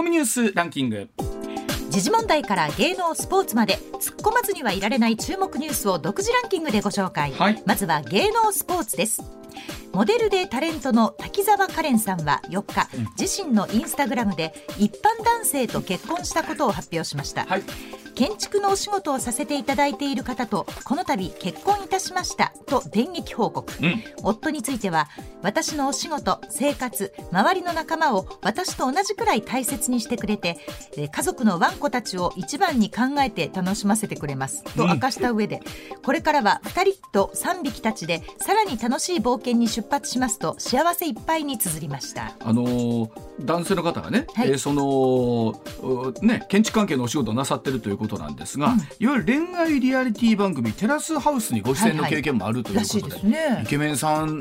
[0.00, 1.10] コミニュースランキング。
[1.90, 3.76] 時事問題から芸能スポーツまで。
[4.00, 7.62] 突っ込まずにはいられない注目ニュースを独自ランキングでご紹介、はい。
[7.66, 9.22] まずは芸能スポーツです。
[9.92, 12.88] モデルでタレントの滝沢カレンさんは4日、
[13.20, 17.62] 自身のインスタグラムで一般男性と結婚したことを発表しました、はい
[18.14, 22.52] 建築のお仕事をさせていただいている方とこの度結婚いたしました。
[22.66, 24.02] と電撃報告、うん。
[24.22, 25.08] 夫については
[25.42, 30.58] 私のお仕事生活周りの仲間を私と同じくらい大切にしてくれて
[30.96, 34.62] えー家族のワンコたちを一番に考えて楽しませてくれます。
[34.76, 35.60] と明かした上で、
[36.04, 42.36] これからは2人と3匹たちでさらに楽しい冒険に出発しますと幸せいっぱいに綴りました。
[42.40, 44.50] あのー男性の方がね、はい。
[44.50, 54.38] えーそのうね建築関係のお仕事をなさってるということなんですが、いわゆる恋愛リアリティ番組テラスハウスにご出演の経験もあるということで,、ですねイケメンさん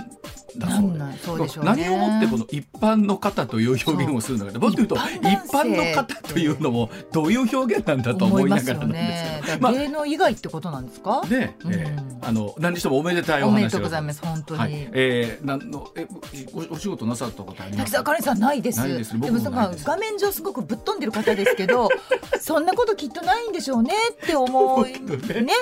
[0.58, 1.60] だなそうんでね。
[1.64, 9.42] 何をもってこの一般の方という表現をするのかもっと言うと一一般の方というのもどういう表現なんだと思いながらなんですね。
[9.46, 16.08] けど、まあ芸能以外ってことなんですか、で、えーあの何にしてもおめでたいお話おめでとうございます本当に、はい、えー、なんのえ
[16.54, 17.78] おお仕事なさったことあります？
[17.78, 18.82] 滝沢カレンさんないです。
[19.20, 21.90] でも画面上すごくぶっ飛んでる方ですけど、
[22.40, 25.54] そんなこときっとないんでしょうねって思い ねね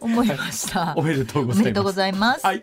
[0.00, 0.94] 思いました。
[0.96, 2.46] おめでとうございますおめでとうございます。
[2.46, 2.62] はい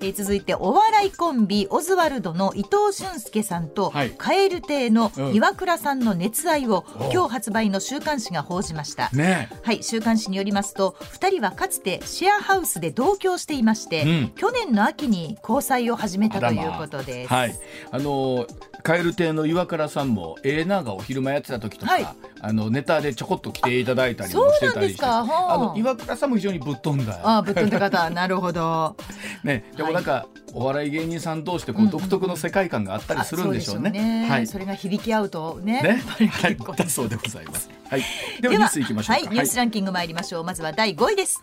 [0.00, 4.10] えー続いてお笑いコンビオズワルドの伊藤俊介さんと、はい。
[4.18, 5.34] 蛙亭のうん。
[5.34, 9.10] 岩倉さんの熱愛を、お今日発売の週刊誌が報じました。
[9.10, 9.48] ね。
[9.62, 14.28] はい、週刊誌によりますと2人はかつてシェアハウスで同居していまして、うん。
[14.30, 17.32] 去年の秋に交際を始めたということです。
[17.32, 17.54] はい、
[17.90, 18.46] あの
[18.82, 22.06] 蛙亭の岩倉さんもええながお昼間やってた時とか、はい。
[22.40, 27.20] あのネタでちょこっと来ていただいたりもしてたりしてああの岩倉さんも非常にぶっ飛んだ。
[27.22, 28.10] ああぶっ飛んだ方。
[28.10, 28.96] なるほど。
[29.42, 29.64] ね。
[29.76, 33.90] でもなんか、お笑い芸人さん同士でこう独特の世界観があったりするんでしょうね。
[33.90, 35.82] あそうでしょうねはいそれが響き合うとね。
[35.82, 37.70] ねはいだそうでございます。
[37.88, 38.02] はい。
[38.40, 39.26] ではニュースいきましょうか。
[39.26, 40.44] はい、ニュースランキング参りましょう。
[40.44, 41.42] まずは第5位です。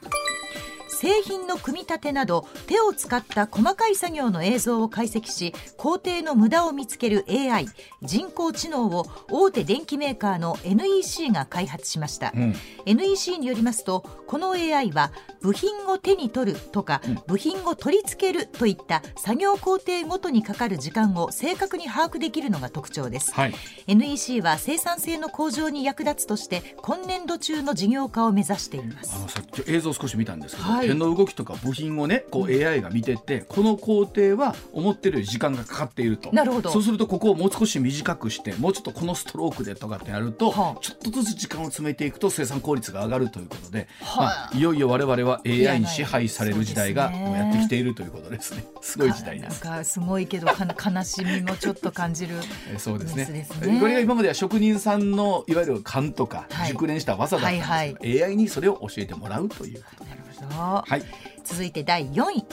[0.95, 7.67] 製品の組み立てなど手を使った細かい作業の映像を解析し工程の無駄を見つける AI
[8.01, 12.55] 人工知能を大手電機メーカーの NEC が開発しました、うん。
[12.85, 15.11] NEC によりますとこの AI は
[15.41, 23.53] 部品を手に取るとか、部品を取り付けるといった作業工程ごとにかかる時間を正確に把握できるのが特徴です、はい。
[23.85, 29.15] NEC は生産性の向上に役立つとして今年度中の事業化を目指しています。
[29.15, 36.31] あのさっき映像少し見たんですけど、はい手の動きとか部品をねこう AI が見てて、この工程は思ってるより時間がかかっていると。
[36.31, 36.69] なるほど。
[36.69, 40.79] そうするとここをもう少し短くしてもうちょっとこのストロークでとかってやると、はあ。
[40.81, 44.25] ちょっとずつ時間を詰めていくと生産効率が上がるということで、はあ。
[44.25, 48.65] まあ、いよいよ我々は AI に支配される時代がもうやってきているということですね。
[48.81, 49.63] すごい時代です。
[49.83, 52.35] すごいけどか悲しみもちょっと感じる
[52.71, 53.47] え ーそうですね。
[53.79, 56.69] これが今までは職人さんのいわゆる勘とかはい。
[56.69, 59.79] 熟練した技だったんですけど、はい AI にそれを教えてもらうという。
[59.79, 61.03] なるほど、はい。
[61.43, 62.45] 続いて第4位。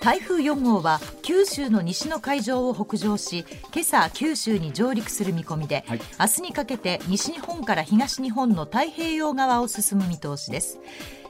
[0.00, 6.00] 台風4号は九州の西の海上を北上し今朝九州に上陸する見込みで、はい。
[6.20, 10.78] 明日にかけて西日本から東日本の太平洋側を進む見通しです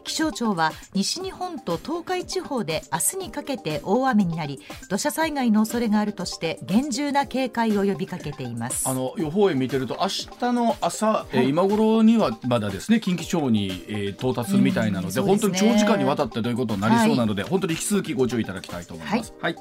[0.06, 8.88] 気象庁は西日本と東海地方で明日にかけて大雨になり土砂災害の恐れがあるとして厳重な警戒を呼びかけています。
[8.88, 10.08] あの予報円見てると明
[10.38, 19.34] 日の朝、えー今頃にはまだですね近畿地方に、えー到達するみたいなので,、うん本当に長時間にわたってということになりそうなので、本当に引き続きご注意いただきたいと思います。
[19.40, 19.56] はい、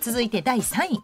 [0.00, 1.00] 続いて第3位。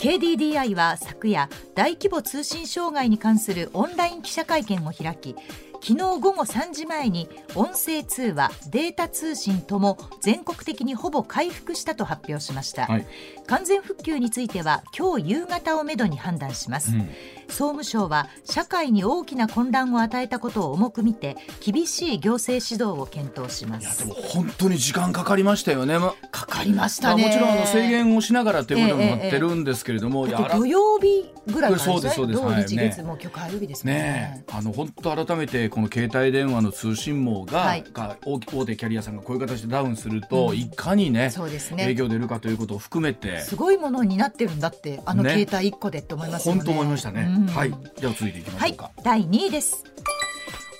[0.00, 5.34] KDDI は昨夜大規模通信障害に関するオンライン記者会見を開き
[5.80, 13.06] 昨日午後3時前に音声通話データ通信とも全国的にほぼ回復したと発表しました、はい。
[13.46, 17.08] 完全復旧については今日夕方をめどに判断します、うん
[17.48, 25.98] 総務省は社会に大きな混乱を与えたことを重く見て厳しい行政指導を検討しまいやすでも本当に時間かかりましたよね。
[25.98, 32.40] まかかりましまあ、もちろんあの制限をしながらということになってええええるんですけれども、いやだって土曜日ぐらいからそうですそうです。
[32.40, 34.02] 土日月も今日火曜日ですもんね。
[34.02, 37.84] ねえ、あの本当改めてこの携帯電話の通信網が,、はい。
[37.92, 41.84] が大大手キャリアさんがこういう形でダウンすると、いかにねそうですね。
[41.84, 45.30] 影響出るかということを含めてすごいものになってるんだってあのね。
[45.30, 46.60] 携帯一個でって思いますよね。
[46.60, 47.26] 本当思いましたね。
[47.28, 47.70] うんはい、
[48.00, 48.90] では続いていきまはいしょうか。
[49.02, 49.84] 第2位です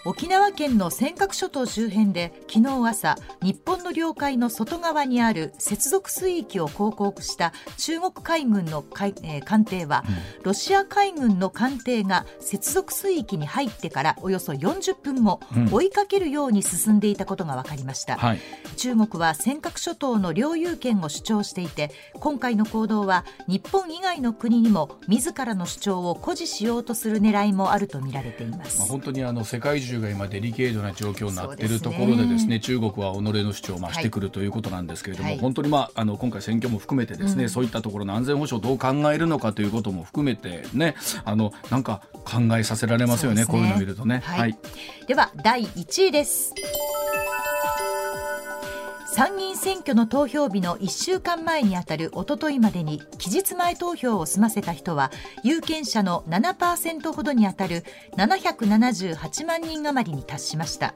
[0.08, 18.40] 沖縄県の尖閣諸島周辺で昨日朝日本の領海の外側にある接続水域を航行した中国海軍の海、えー、艦艇は、うん、ロシア海軍の艦艇が接続水域に入ってからおよそ40分後、うん、追いかけるように進んでいたことが分かりました、はい、
[18.78, 44.23] 中国は尖閣諸島の領有権を主張していて今回の行動は日本以外の国にも自らの主張を誇示しようとする狙いもあるとみられています、まあ、本当にあの世界中中が今デリケートな状況になっているところでですね、ね、中国は己の主張を増してくるということなんですけれども、はい、本当に、まあ、あの今回選挙も含めてですね、うん、そういったところの安全保障どう考えるのかということも含めてねあのなんか考えさせられますよね、ね、こういうのを見るとね。
[44.25, 44.59] はい、はい、
[45.06, 46.55] では第1位です。
[49.10, 55.10] 参議院選挙の投票日の1週間前にあたるおとといまでに期日前投票を済ませた人は
[55.43, 57.84] 有権者の7%ほどにあたる
[58.19, 60.94] 778万人余りに達しました。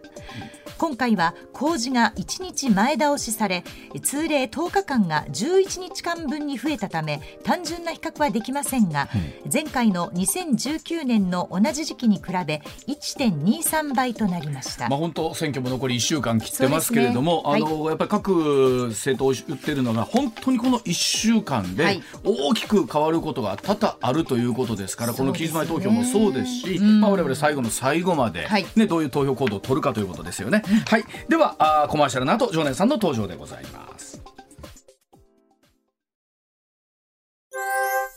[0.57, 3.63] うん今回は公示が1日前倒しされ
[4.03, 9.09] 通例10日間が11日間分に増えたため単純な比較はできませんが、
[9.51, 30.63] 前回の2019年の同じ時期に比べ1.23倍となりました、まあ、本当選挙も残り1週間切ってますけれども、ね、あの、はい、やっぱり各政党言ってるのが本当にこの1週間で大きく変わることが多々あるということですから、はい、この期日前投票もそうですし、うん、まあ、我々最後の最後まで、ね、どういう投票行動を取るかということですよね。
[30.87, 34.21] はい、ではあコマーシャルの後常念さんの登場でございます。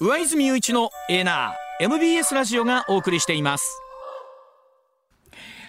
[0.01, 3.84] 上泉雄一のエナー MBS ラジオがお送りしています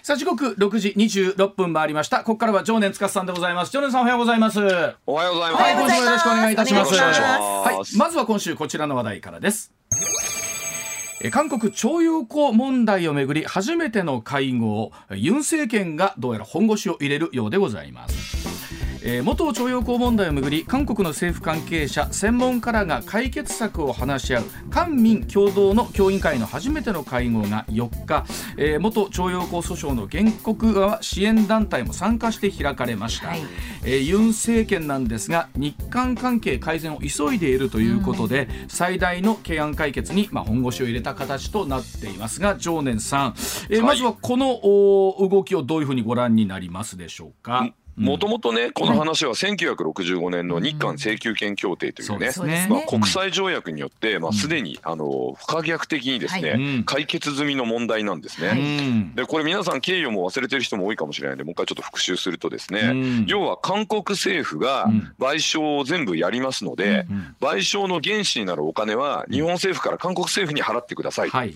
[0.07, 2.19] さあ時刻六時二十六分回りました。
[2.19, 3.73] ここからは常念司さんでございます。
[3.73, 4.57] 常念さんおはようございます。
[5.05, 6.95] おはようございます、はい、今週もよろしくお願いいたします。
[6.95, 9.73] はいまずは今週こちらの話題からです。
[11.29, 28.25] 韓国徴用工問題をめぐり初めての会合ユン政権がどうやら本腰を入れるようでございますえー、元徴用工問題をめぐり韓国の政府関係者専門家らが解決策を話し合う官民共同の協議会の初めての会合が4日、
[28.57, 33.39] えー、元徴用工訴訟の原告側支援団体も参加して開かれました、はい、
[33.85, 43.35] えー、ユン政権なんですが日韓関係改善を急いでいるということで、うん、最大の懸案解決に、まあ、本腰を入れた形となっていますが常念さん、
[43.69, 44.59] えー、まずはこの
[45.29, 47.59] 動きをどういうふうにご覧になりますでしょうか？
[47.59, 59.11] うんもともとねこの話は1965年の日韓請求権協定というね,、まあ、国際条約によって、まあ、すでにあの不可逆的にですね、解決済みの問題なんですね。
[59.15, 64.87] でこれ皆さん経緯をも忘れてる人も多いかもしれないんでもう一回ちょっと復習するとですね、要は韓国政府が
[65.19, 67.07] 賠償を全部やりますので、
[67.41, 71.29] 賠償の原資になるお金は日本政府から韓国政府に払ってください。
[71.29, 71.55] はい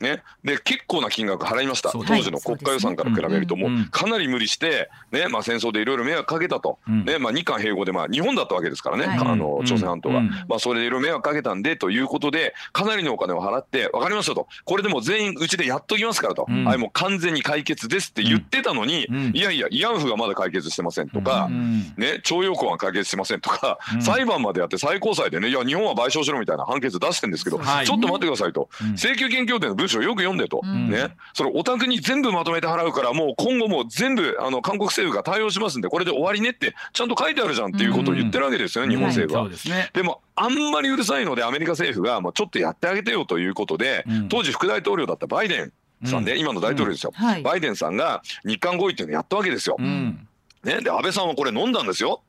[0.00, 21.48] ね、で結構な金額払いました、当時の国家予算から比べると、もうかなり無理して、ねまあ、戦争でいろいろ迷惑かけたと、ねまあ、日韓併合で、まあ、日本だったわけですからね、あの朝鮮半島が、まあ、それでいろいろ迷惑かけたんでということで、かなりのお金を払って、分かりましたと、これでも全員うちでやっときますからと、はい、もう完全に解決ですって言ってたのに、いやいや、慰安婦がまだ解決してませんとか、
[21.96, 30.14] ね、徴用工は解決してませんとか、裁判までやって最高裁でね、いや、日本は賠償しろみたいな判決出してるんですけど、ちょっと待ってくださいと、請求権協定の文章よ。
[30.18, 30.62] く読んでと。
[30.64, 39.50] ね、それお宅に全部まとめて払うからもう今後も全部あの韓国政府が対応しますんでこれで終わりねってちゃんと書いてあるじゃんっていうことを言ってるわけですよね、日本政府は。
[39.92, 45.72] でもあんまりうるさいのでアメリカ政府がもうちょっとやってあげてよということで、当時副大統領だったバイデン
[46.04, 47.12] さんで、今の大統領ですよ、
[47.42, 49.76] バイデンさんが日韓合意っていうのをやったわけですよ。
[49.78, 52.22] ね、で安倍さんはこれ飲んだんですよ。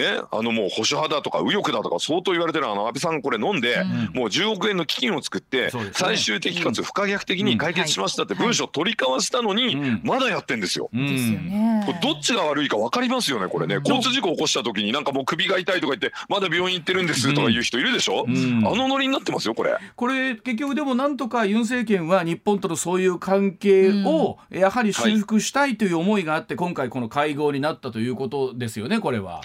[0.00, 10.90] ね、あのもう保守派だとか右翼だとか相当言われてるあの安倍さんこれ飲んで、もう10億円の基金を作って、最終的かつ不可逆的に解決しましたって文書取り交わしたのに、まだやってんですよ。
[10.90, 13.76] これどっちが悪いか分かりますよねこれね。
[13.76, 19.76] 交通事故起こした時になんかもう首が痛いとか言ってまだ病院行ってるんですとか言う人いるでしょ、うん、あのノリになってますよこれ。
[19.96, 29.40] これ結局でもなんとかユン政権は日本とのそういう関係をやはり修復したいという思いがあって、今回この会合になったということですよねこれは。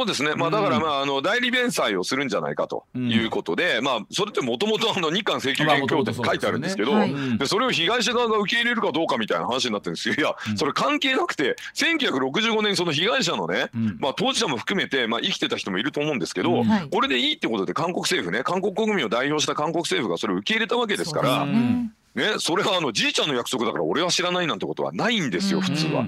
[0.00, 6.92] そうですね、まあ、だから、まあ、あの代理弁済をするんじゃないかということで、うん、まあ、それってもともと日韓請求権協定って書いてあるんですけど、
[7.36, 10.14] でそれを被害者側が受け入れるかどうかみたいな話になってるんですよ。
[10.14, 21.46] いや、それ関係なくて、1965年にその被害者のね、うん、まあ、当事者も含めて、まあ、生きてた人もいると思うんですけど、うん、これでいいってことで、韓国政府ね、韓国国民を代表した韓国政府がそれを受け入れたわけですから。
[22.14, 26.06] ね、それはあのじいちゃんの約束だから俺は知らないなんてことはないんですよ、普通は。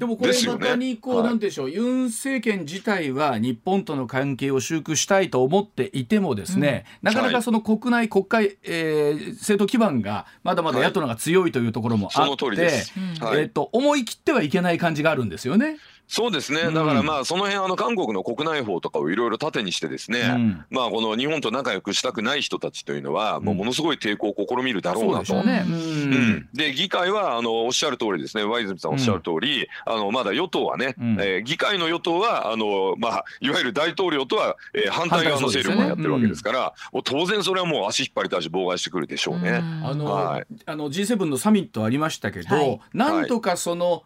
[0.00, 15.76] でもこれまたにこう、ね、なんでしょう、はい、ユン政権自体は日本との関係を修復したいと思っていてもですね、うん、なかなかその国内国会、えー、政党基盤がまだまだ野党が強いというところもあって、はい、えー、と思い切ってはいけない感じがあるんですよね。
[16.12, 25.40] そうですね、だからまあその辺あの韓国の国内法とかをいろいろ盾にしてですね、うん、まあこの日本と仲良くしたくない人たちというのはもうものすごい抵抗を試みるだろうなと。
[25.44, 25.64] ね。
[25.64, 39.62] うん、で議会はあのおっしゃる通りですね、ワイズミさんおっしゃる通り、あのまだ与党はね、うん、えー、議会の与党はあのまあいわゆる大統領とは、えー、反対側の勢力がやってるわけですから、もう当然それはもう足引っ張り出し妨害してくるでしょうね。
[39.84, 44.02] あの、はい、あの G7 のサミットありましたけど、はい、なんとかその、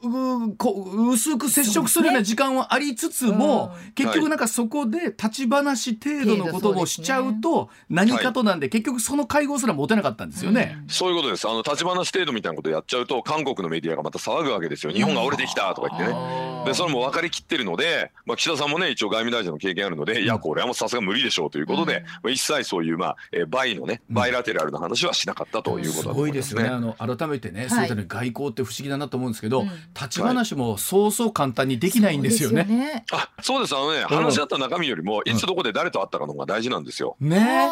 [0.00, 3.86] うこ薄く接触するような時間はありつつも、ね。
[3.86, 11.48] うん、結局なんかそこで立ち話程度のことをしちゃうと何かとなんで、結局その会合すら持てなかったんですよね、うん、そういうことです。
[11.48, 14.92] あの立ち話程度みたいなことやっちゃうと韓国のメディアがまた騒ぐわけですよ。
[14.92, 16.18] 日本が折れてきたとか言ってね、
[16.66, 26.68] でそれも分かりきってるので、まあ、岸田さんもね一応外務大臣の経験あるので、いやこれはもうさすが無理でしょうということで、まあ、一切そういうまあ、えー、バイのねバイラテラルな話はしなかったということだと思います、ね、すごいですよね。
[26.68, 29.64] あの改めてね、そういった外交って不思議だなと思うんですけど、
[29.98, 32.60] 立ち話もそうそう簡単にできないんですよね。
[32.60, 37.16] よねあそうですあのね、話し合った中身よりもいつどこで誰と会ったかの方が大事なんですよ。
[37.20, 37.68] ね。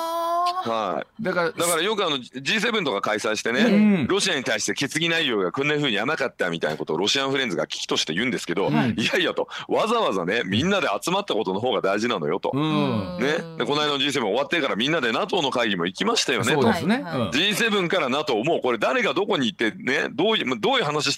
[0.47, 17.03] はい、だからだからよくあの G7 とか開催してね、うん、ロシアに対して決議内容がこんなふうに甘かったみたいなことをロシアンフレンズが危機として言うんですけど、うん、いやいやとわざわざねみんなで集まったことの方が大事なのよと、うん、ね、でこの間の G7 終わってからみんなで NATO の会議も行きましたよねと、ね、
[17.33, 21.17] G7 から NATO もうこれ誰がどこに行ってねどういうどういう話し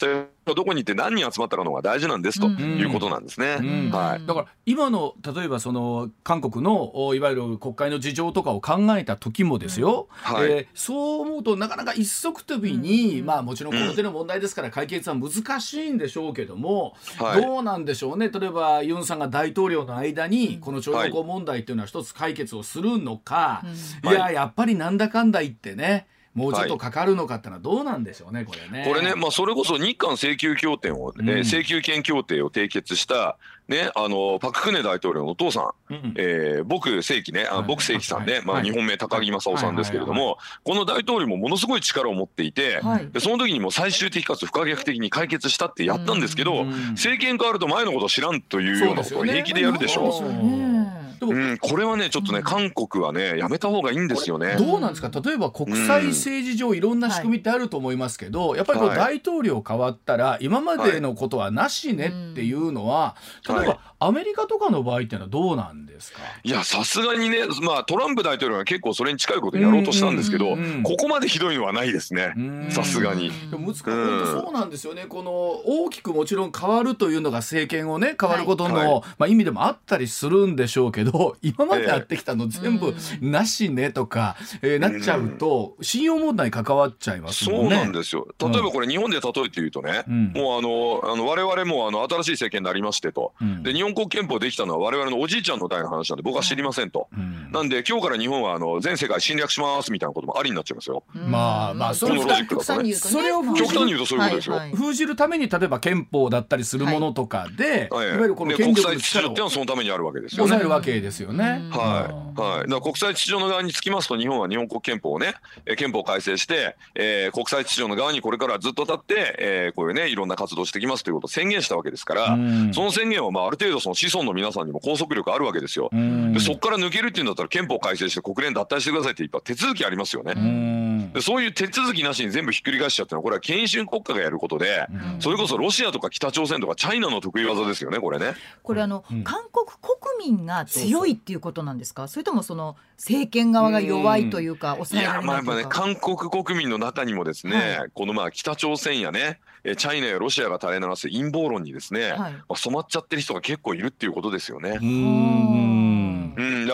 [0.49, 3.91] てどこに行って何人集まったかのが大事なんですということなんですね。
[3.91, 18.31] はい、だから今の例えばその韓国のいわゆる国会の事情とかを考えた時もですよ、はい、えー、そう思うとなかなか一足飛びに、まあもちろんこの手の問題ですから解決は難しいんでしょうけども、はい、どうなんでしょうね。
[18.31, 23.63] 例えばユンさんが大統領の間にこの徴用工問題っていうのは一つ解決をするのか、
[24.05, 28.85] いややっぱりなんだかんだ言ってねもうちょっとかかるのかってのはどうなんでしょうね、これね。
[28.87, 50.09] これね、まあ、それこそ日韓請求協定を、ね、うん、請求権協定を締結した、ね、あのパク・クネ大統領のお父さん、うん、えー、僕正規ね、あ僕正規さんね、はい、まあ、日本名高木正夫さんですけれども、この大統領もものすごい力を持っていて、はい、でその時にも最終的かつ不可逆的に解決したってやったんですけど、政権変わると前のことを知らんというようなことを平気でやるでしょ。
[50.09, 54.57] ううん、これはねちょっとね、韓国はねやめた方がいいんですよね。
[54.57, 55.11] どうなんですか？
[55.21, 63.17] 例えば国際政治上いろんな仕組みってあると思いますけど、やっぱりこう大統領変わったら今までのことはなしねっていうのは、
[63.49, 66.21] 例えばアメリカとかの場合っていうのはどうなんですか？
[66.45, 72.35] いやさすがにね、まあ、トランプ大統領が結構それに近いことやろうとしたんですけど、ここまでひどいのはないですね。
[72.71, 73.31] さすがに。
[73.51, 75.07] でも難しい、そうなんですよね。
[75.07, 81.08] この大きくもちろん変わるというのが政権をね変わることの、はい、まあ、意味でもあったりするんでしょうけど
[81.43, 87.57] 今までやってきたの全部なしねとか、えー、なっちゃうと信用問題に関わっちゃいますね。
[87.57, 88.27] そうなんですよ。
[88.39, 101.05] 例えばこれ日本で例えて言うとね、うん、もうあのあの我々もあの新しい政権になりましてと、うん、で日本国憲法できたのは我々のおじいちゃんの代の話なんで僕は知りませんと、うん、なんで今日から日本はあの全世界侵略しますみたいなこともありになっちゃいますよ。
[101.15, 102.95] まあまあそのロジックだとね。
[102.95, 104.61] それを極端に言うとそういうことですよ。
[104.75, 110.49] 封じるために例えば憲法だったりするものとかで、はい、いわゆるこの権力の力を国際秩序っていうのはそのためにあるわけですよね。
[110.49, 111.69] 抑えるわけですよね。
[111.71, 112.41] はい。
[112.41, 112.69] はい。
[112.69, 115.35] だから国際秩序の側につきますと日本は日本国憲法をね、
[115.67, 122.27] え憲法改正して、えー、国際秩序の側にこれからずっと立って、えー、こういうねいろんな活動してきますということを宣言したわけですから、
[122.73, 125.91] その宣言はまあある程度その子孫の皆さんにも拘束力あるわけですよ。
[125.93, 130.88] でそこから抜けるっていうんだったら憲法改正して国連脱退してくださいって言った手続きありますよね。
[131.15, 134.87] でそういう手続きなしに全部ひっくり返しちゃってのはこれは権威主義国家がやることで、
[135.21, 138.35] それこそロシアとか北朝鮮とかチャイナの得意技ですよねこれね。
[138.63, 142.09] これあの、韓国国民が強いっていうことなんですか？
[142.09, 145.53] それともその政権側が弱いというか抑えられないというか。
[145.53, 154.79] いやまあね韓国国民の中にもですね、はい、このまあ北朝鮮やねチャイナやロシアが垂れ流す陰謀論にですね、はい、まあ、染まっちゃってる人が結構いるっていうことですよね。
[154.81, 155.78] うんうん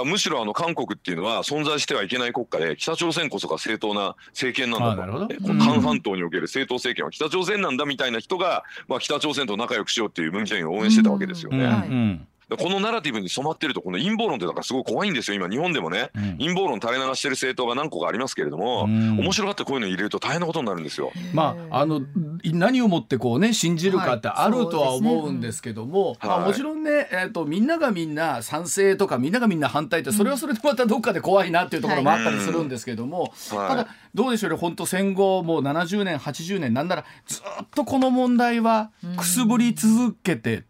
[0.03, 12.27] むしろあの韓国っていうのは存在してはいけない国家で北朝鮮こそが正当な政権なんだと、この韓半島における正当政権は北朝鮮なんだみたいな人が、まあ、北朝鮮と仲良くしようっていうムン・ジェインを応援してたわけですよね。
[12.51, 21.13] このナラティブに染まってるとこの陰謀論ってだからすごい怖いんですよ今日本でもね、うん、陰謀論垂れ流してる政党が何個かありますけれども、うん、面白がってこういうの入れると大変なことになるんですよ。
[21.33, 22.03] まああの
[22.45, 40.65] 何をもってこうね信じるかってあるとは思うんですけども、はいね、まあ、もちろんね、えーと、みんながみんな賛成とかみんながみんな反対ってそれはそれでまたどっかで怖いなっていうところもあったりするんですけども、はい、ただどうでしょうね本当戦後もう70年80年なんならずっとこの問題はくすぶり続けて。、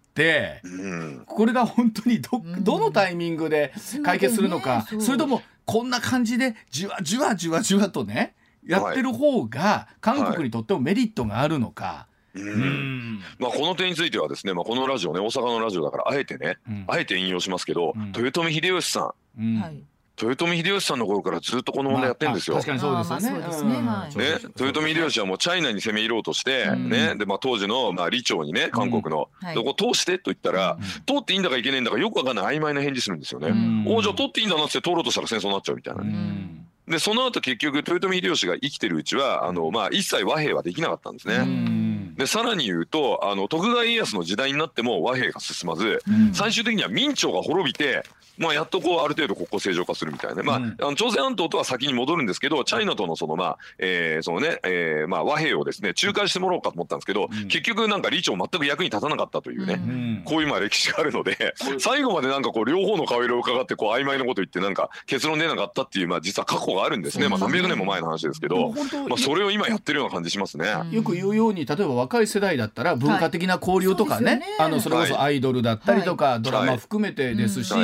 [1.26, 3.72] これが本当にどどのタイミングで
[4.04, 8.34] 解決するのか、それともこんな感じでじわじわじわじわとね
[8.66, 12.06] やってる方が韓国にとってもメリットがあるのか。
[12.34, 13.20] うん。
[13.38, 19.86] まあ、この点についてはですね、まあ、このラジオね大阪のラジオだからあえてね、うん、あえて引用しますけど、うん、豊臣秀吉さん、うん、
[20.20, 22.56] 豊臣秀吉さんの頃からずっとこの問題やってるんですよ。
[22.56, 23.20] 確かにそうですよ
[23.68, 23.80] ね。
[24.14, 33.52] ね、豊臣秀吉はもうチャイナに攻め入ろうとして、ね、でまあ当時のまあ李朝にね韓国の、どこ通してと言ったら、通っていいんだかいけないんだかよくわかんない曖昧な返事するんですよね。
[33.88, 36.04] おじゃ通っていいんだなって通ろうとしたら戦争になっちゃうみたいな。
[36.04, 36.64] ね。
[36.86, 42.14] でその後結局豊臣秀吉が生きてるうちはあの、まあ、一切和平はできなかったんですね。
[42.16, 46.02] でさらに言うとあの徳川家康の時代になっても和平が進まず、
[46.32, 48.04] 最終的には明朝が滅びて
[48.38, 68.70] まあ、やっとこうある程度国交正常化するみたいな、まあ、あの朝鮮半島とは先に戻るんですけどチャイナとのそのまあ、えー、そのね、えー、まあ和平をですね仲介してもらおうかと思ったんですけど、結局なんか李朝全く役に立たなかったというね、こういうまあ歴史があるので最後までなんかこう両方の顔色を伺ってこう曖昧なこと言ってなんか結論出なかったっていうまあ実は過去があるんですね、まあ、300年も前の話ですけど、
[69.08, 70.74] まあ、それを今やってるような感じしますね。
[70.90, 77.74] よく言うように例えば若い世代だったら文化的な交流とかね,、あのそれこそアイドルだったりとか、ドラマ含めてですし、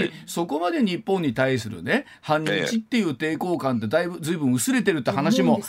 [0.41, 5.61] そこまで日本に対するね反日っていう抵抗感ってだいぶ随分薄れてるって話も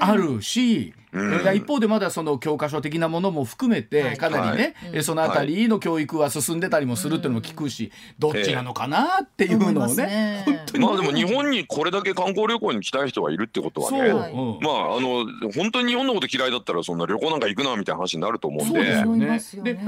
[0.00, 14.04] あるし、うん、一方でまだその教科書的なものも含めてかなりね、はい、そのあたりの教育は進んでたりもするっていうのも聞くし、どっちなのかなっていうのをね、本当にまあでも日本にこれだけ観光旅行に来たい人がいるってことはね、う。
[14.04, 19.84] ん、まああの本当に日本のこと嫌いだったらそんな旅行なんか行くなみたいな話になると思うんで、ね、で、え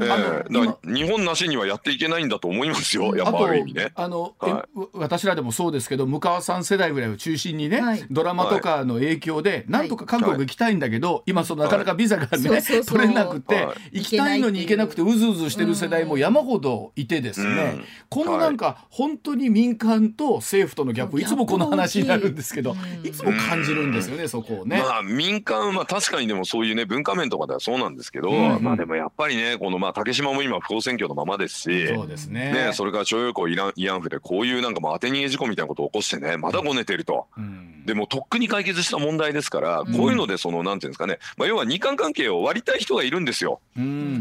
[0.49, 3.93] ー、日本なしにはやっていけないんだと思いますよ、やっぱある意味ね。
[3.95, 17.79] あの、はい、私らでもそうですけど向川さん世代ぐらいを中心にね、はい、ドラマとかの影響で、なんとか韓国行きたいんだけど、今そのなかなかビザがね、取れなくて、行きたいのに行けなくてうずうずしてる世代も山ほどいてですね、
[18.11, 21.25] このなんか本当に民間と政府とのギャップい。
[21.31, 24.79] つもこの話になるんですけど、いつも感じるんですよね、そこをね。
[24.83, 32.53] まあ民間は確かにでもそういうね文化面とかではそうなんですけど、まあでもやっぱりねこのまあ竹島も今不法占拠のままですし、そうですね。
[32.53, 37.27] ねそれから徴用工イラン慰安婦でこういうなんかもう当て逃げ事故みたいなことを起こしてねまだごねてると。
[37.87, 43.61] でもとっくに解決した問題ですから、こういうのでそのなんていうんですかね、まあ要は日韓関係を割りたい人がいるんですよ、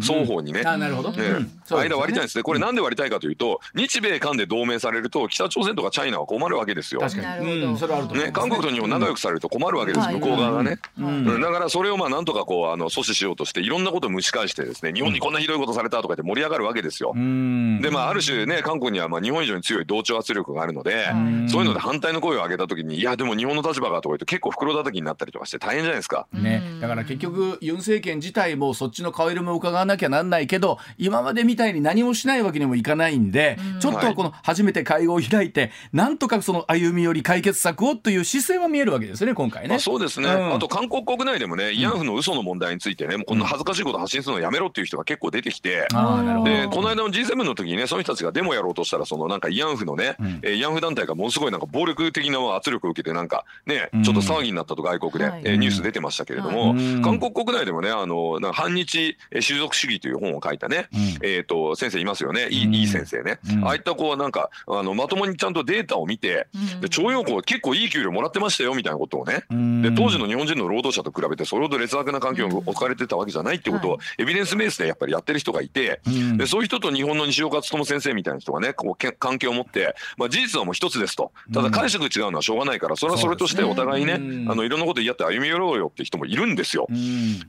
[0.01, 0.63] 双方にね。
[0.65, 1.47] あなるほど、ね。
[1.69, 2.43] 間割りたいんですね。
[2.43, 7.01] これなんで割りたいかというと日米韓で同盟されると北朝鮮とかチャイナは困るわけですよ。
[7.01, 8.31] 確かに、うん、それあるとね。
[8.31, 17.13] 韓国と日本仲良くされると困るわけです、向こう側がね、だからそれをまあなんとかこうあの阻止しようとしていろんなことを蒸し返してですね日本にこんなひどいことされたとかって盛り上がるわけですよ。
[17.13, 21.07] でまあある種ね韓国にはまあ日本以上に強い同調圧力があるので
[21.47, 26.27] そういうので反対の声を上げた時にいやでも日本の立場がとか言うと結構袋叩きになったりとかして大変じゃないですか。
[26.33, 39.75] ね、だから結局ユン政権自体もそっちの顔色も伺わなきゃなんないけど今までみたいに何もしないわけにもいかないんで、ちょっとこの初めて会合を開いて、なんとかその歩み寄り解決策をという姿勢は見えるわけですね今回ね。
[39.75, 56.58] あ、そうですね、うん、あと韓国国内でもね慰安婦の嘘の問題についてね、もうこんな恥ずかしいこと発信するのやめろっていう人が結構出てきて、うん、でこの間の G7 の時にねその人たちがデモやろうとしたらそのなんか慰安婦のね、うん、えー、慰安婦団体がものすごいなんか暴力的な圧力を受けてなんかね、ちょっと騒ぎになったと外国で、えー、ニュース出てましたけれども、
[57.01, 60.87] 韓国国内でもねあのなんか反日種族主義という本を書いたね、
[61.23, 66.47] えっ、と先生いますよね、いい先生ね、ああいったこうなんかあのまともにちゃんとデータを見て、
[66.81, 69.45] で徴用工結構いい給料もらってましたよみたいなことをね、
[69.81, 76.01] で当時の日本人の労働者と比べてそれほど劣悪な環境に置かれてたわけじゃないってことをエビデンスベースでやっぱりやってる人がいて、
[76.37, 81.31] でそういう人と日本の西岡努先生みたいな人がねこう関係を持って、まあ、事実はもう一つですと。
[81.53, 86.87] ただ解釈違うのはしょうがないからそれはそれとしてお互いねあのいろんなこと言い合って歩み寄ろうよって人もいるんですよ。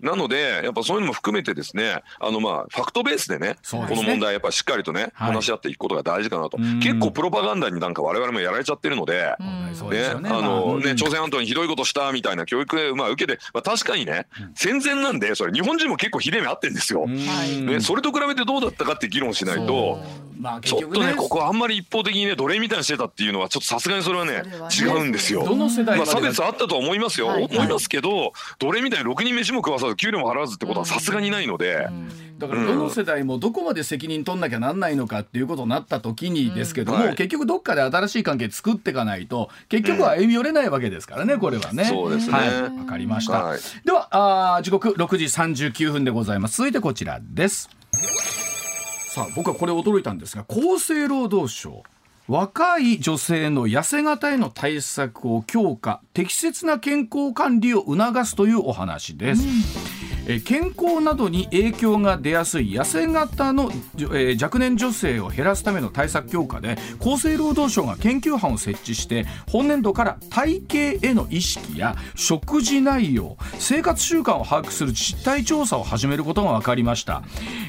[0.01, 9.35] なのでやっぱそういうのも含めてですねあのまあファクトベースでねこの問題やっぱりしっかりとね話し合っていくことが大事かなと、結構プロパガンダになんか我々もやられちゃってるので、
[10.21, 10.31] ね。
[10.31, 17.07] あのね朝鮮半島にひどいことしたみたいな教育まあ受けて、まあ、確かにね戦前なんでそれ日本人も結構ひでえ目あってんですよ。
[17.07, 19.99] ね、それと比べてどうだったかって議論しないと
[20.41, 24.43] まあ、結局、ね、ちょっとねここあんまり一方的にね奴隷みたいにしてたっていうのはちょっとさすがにそれはね
[24.81, 25.45] 違うんですよ。
[25.45, 31.89] どの世代まあ、差別あったと思いますよ、はい、思いますけど奴隷みたいにろくに飯も食わさず給料も払わずってことはさすがにないので。
[32.41, 41.85] だからどの世代もどこまで責任取んなきゃなんないのかっていうことになった時にですけども、うんはい、結局どっかで新しい関係作っていかないと結局は歩み寄れないわけですからねこれはね。
[41.85, 42.33] そうですね。
[42.33, 43.45] はい、わかりました。
[43.45, 46.57] はい、ではあ時刻6時39分でございます。
[46.57, 47.69] 続いてこちらです。
[49.21, 51.83] さあ僕はこれ驚いたんですが厚生労働省
[52.27, 59.43] 若い女性の痩せ型への対策を強化適切な健康管理を促すというお話です。
[59.43, 63.71] うんえ健康などに影響が出やすい痩せ型の、
[64.13, 70.63] え若年女性を減らすための対策強化で厚生労働省が研究班を設置して本年度から体
[70.97, 77.23] 型への意識や食事内容生活習慣を把握する実態調査を始めることが分かりました、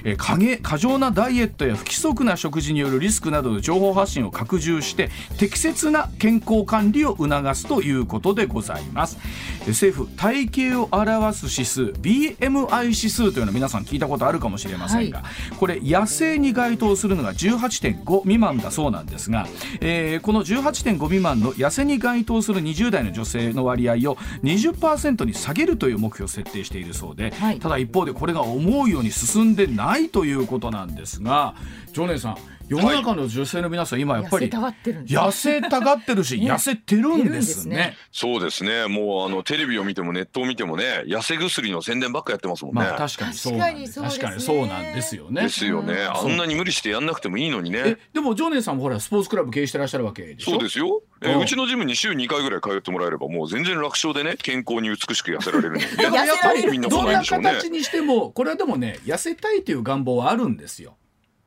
[0.04, 9.18] え過過剰なダイエットや不規則な食事によるリスクなどの情報発信を拡充して適切な健康管理を促すということでございます。
[9.68, 19.48] 政府体型を表す指数 BM BMI 指数というのは皆さん聞いたことあるかもしれませんが、はい、これ野生に該当するのが18.5未満だそうなんですが、
[19.80, 31.56] えー、この18.5未満の痩せに該当する20代の女性の割合を20%に下げるという目標を設定しているそうで、はい、ただ一方でこれが思うように進んでないということなんですが
[31.94, 32.38] 常念さん
[32.72, 37.98] 世の中の女性の皆さん、今やっぱり痩せたがってるし、痩せてるんですね。
[38.14, 38.88] そうですね。
[38.88, 42.82] もうあのテレビを見てもネットを見てもね、痩せ薬の宣伝ばっかやってますもんね。
[42.82, 44.02] まあ確かにそうなんです。
[44.02, 45.42] 確かにそうなんですよね。
[45.44, 45.96] ですよね。
[46.04, 47.98] あんなに無理してやんなくてもいいのにね。
[48.14, 50.52] でも常念さんもほらスポーツクラブ経営してらっしゃるわけでしょ？
[50.52, 51.02] そうですよ。
[51.24, 60.96] えうちのジムに週2回ぐらい通ってもらえればもう全然楽勝でね健康に美しく痩せられる やっぱりみんなどんな形にしてもこれはでもね痩せたいという願望はあるんですよ。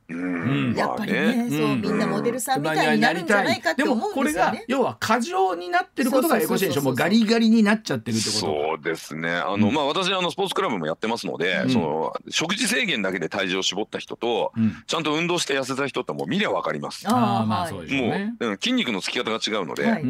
[0.07, 4.51] やっぱりね、そうみんなモデルさんみたいになるんじゃないかって思うんですよね。
[4.51, 8.39] これが要は過剰になってることがエコシェンションもガリガリになっちゃってるってこと。
[8.39, 9.31] そうですね。
[9.31, 14.53] あの、まあ私あのスポーツクラブもやってますので、その食事制限だけで体重を絞った人と、
[14.85, 17.07] ちゃんと運動して痩せた人ってもう見りゃわかります。
[17.07, 18.35] ああまあそうですね。
[18.39, 20.03] もう筋肉のつき方が違うので、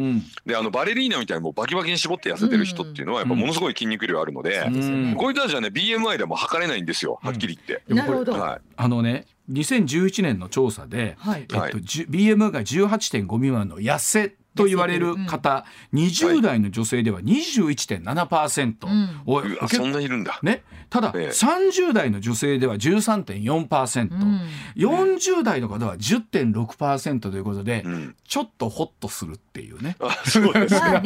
[0.44, 4.60] であのバレリーナみたいにもうバキバキに絞って痩せてる人っていうのはやっぱものすごい筋肉量あるので、
[5.16, 7.18] こういう人たちはね BMI でも測れないんですよ。
[7.22, 7.94] はっきり言って。
[7.94, 8.32] なるほど。
[8.32, 8.60] はい。
[8.76, 9.26] あのね。
[9.50, 18.86] 2011年の調査で、はい、えっと、BM が18.5未満の痩せと言われる方、うん、20代の女性では21.7%、
[19.26, 24.40] を、うん、そんないるんだ、ね、ただ、ええ、30代の女性では13.4%、うん、
[24.76, 29.96] 40代の方は10.6%ということで、うん、ちょっとホッとするっていうね。
[30.00, 31.02] あそうですね。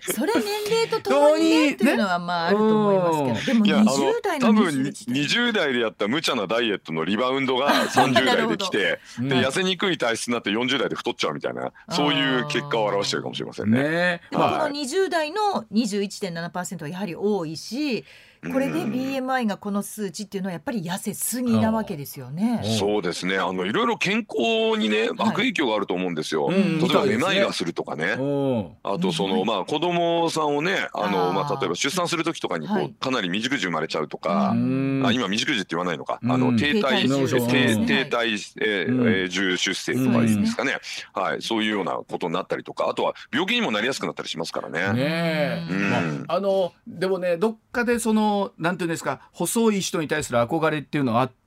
[0.00, 13.82] それ年齢とともにね っていうのはまああると思いますけど、でも20代の多分20代でやった無茶なダイエットのリバウンドが 30代で来てで痩せにくい体質になって40代で太っちゃうみたいなそういう結果を表してるかもしれませんね。
[13.82, 18.04] ねでもこの20代の21.7%はやはり多いし
[18.52, 22.62] これで BMI がこの数値っていうのはやっぱり痩せすぎなわけですよね。
[22.78, 23.38] そうですね。
[23.38, 26.46] あのいろいろ健康にね悪影響があると思うんですよ。
[26.46, 28.12] はい、例えばめまいがするとかね。
[28.12, 36.18] あとそのまあ子供さんをねあのまあ例えば出産する時とかにこうかなり未熟児生まれちゃうとか、あ今未熟児って言わないのか。
[36.22, 40.78] あの低体低低体え重出生とかいいんですかね。
[41.12, 41.42] はい。
[41.42, 44.92] そういうようなことになったりとか、あとは病気にもなりやすくなったりしますからね。
[44.92, 45.66] ね
[46.28, 51.43] あのでもねどっかでそのなんていうんですか細い人に対する憧れっていうのはあって。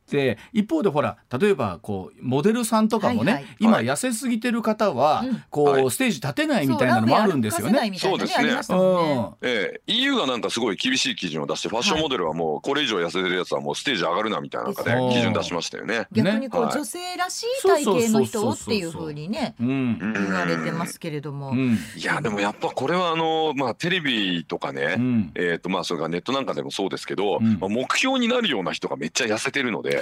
[0.54, 7.94] 一方でほら例えばこうモデルさんとかもね、はいはい、今痩せすぎてる方は、こう、はい、ステージ立てないみたいなのもあるんですよね。
[7.98, 8.50] そうですね。
[8.70, 9.34] うん。
[9.42, 16.08] ええ EU がなんかすごい厳しい基準を出してファッションモデルはもうこれ以上痩せてるやつはもうステージ上がるなみたいな中で基準出しましたよね。
[16.12, 21.54] 逆にこう、女性らしい体型の人っていうふうにね言われてますけれども。
[21.96, 29.97] いやでもやっぱこれはあのまあテレビとかね、うん、えっ、とまあそれからネットなんかでもそうですけど、うん、まあ、目標になるような人がめっちゃ痩せてるので。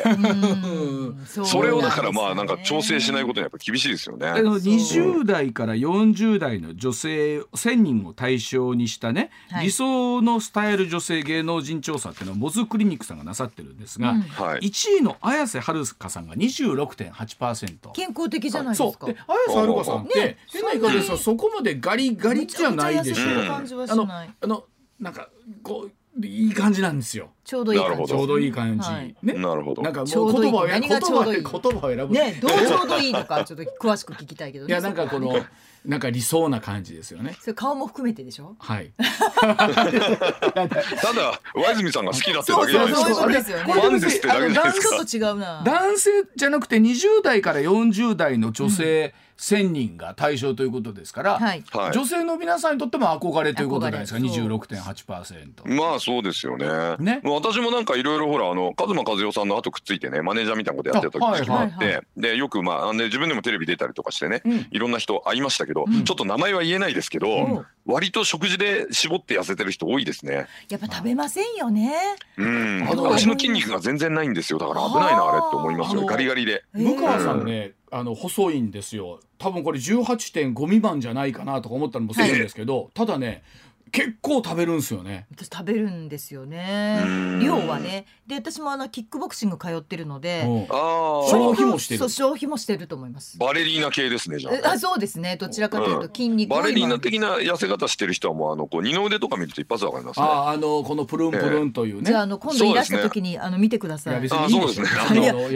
[1.45, 4.27] それをだからまあなんか調整しないことにやっぱ厳しいですよね。
[4.27, 19.07] 20代から40代の女性1000人を対象にしたね、はい、理想のスタイル女性芸能人調査っていうのをモズクリニックさんがなさってるんですが、うん、1位の綾瀬はるかさんが26.8%健康的じゃないですか。
[19.07, 19.15] 綾
[19.47, 23.23] 瀬はるかさんって、変な言い方でさそこまでガリガリじゃないでしょ。
[23.53, 24.65] あのあの
[24.99, 25.29] なんか
[25.63, 25.91] こう
[26.23, 27.31] いい感じなんですよ。
[27.43, 28.05] ちょうどいい感じ。
[28.05, 28.89] ちょうどいい感じ。
[29.21, 29.33] ね？
[29.33, 29.81] なるほど。
[29.81, 31.43] なんかもう言葉を何がちょうどいい？
[31.43, 32.13] 言葉を選ぶ。
[32.13, 35.35] ね、どうちょうどいいのかちょっと詳しく聞きたいけど、いやなんかこの
[35.83, 37.35] なんか理想な感じですよね。
[37.41, 38.55] それ顔も含めてでしょ？
[38.59, 38.93] はい。
[39.35, 43.13] ただ和泉さんが好きだってだけじゃないですか。
[43.15, 43.73] そうですよね。
[43.73, 44.95] ファンですってだけじゃないですか。
[44.95, 45.63] ちょっと違うな。
[45.65, 49.13] 男性じゃなくて20代から40代の女性。
[49.35, 54.19] うん1000人が対象ということですから、はい、女性の皆さんにとっても憧れということじゃないですか。
[54.19, 56.67] 26.8%まあそうですよね。
[56.99, 57.21] ね。
[57.23, 61.95] 私もなんかいろいろほらあの和馬和代さんの後くっついてねマネージャーみたいなことやってた時もあって、はい。
[61.95, 70.47] はい、でよくまあで自分でもテレビ出たりとかしてね、うん、いろんな人会いましたけど、うん、ちょっと名前は言えないですけど、うん、割と食事で絞って痩せてる人多いですね。
[70.69, 71.93] やっぱ食べませんよね。
[72.37, 72.83] うん。
[73.13, 74.59] 足の筋肉が全然ないんですよ。
[74.59, 76.05] だから危ないなあれって思いますよ。
[76.05, 76.63] ガリガリで。
[76.73, 79.19] 向川さんねあの細いんですよ。
[79.37, 83.43] 多分これ18.5未満じゃないかなとか思ったのもするんですけど、はい、ただね
[83.95, 85.25] 結構食べるんですよね。
[85.31, 87.01] 私食べるんですよね。
[87.41, 88.05] 量はね。
[88.27, 91.99] で私もあのキックボクシング通ってるので消費もしてる。
[91.99, 93.37] そう消費もしてると思います。
[93.37, 94.71] バレリーナ系ですねじゃあ。
[94.73, 95.37] あそうですね。
[95.37, 104.15] どちらかというと筋肉、うん、バレリーナ的な痩せ方してる人はもうあのこう二の腕とか見ると一発わかります、ね、ああのこのプルンプルンというね、じゃああの今度いらした時に、ね、あの見てください。
[104.29, 104.87] あそうですね。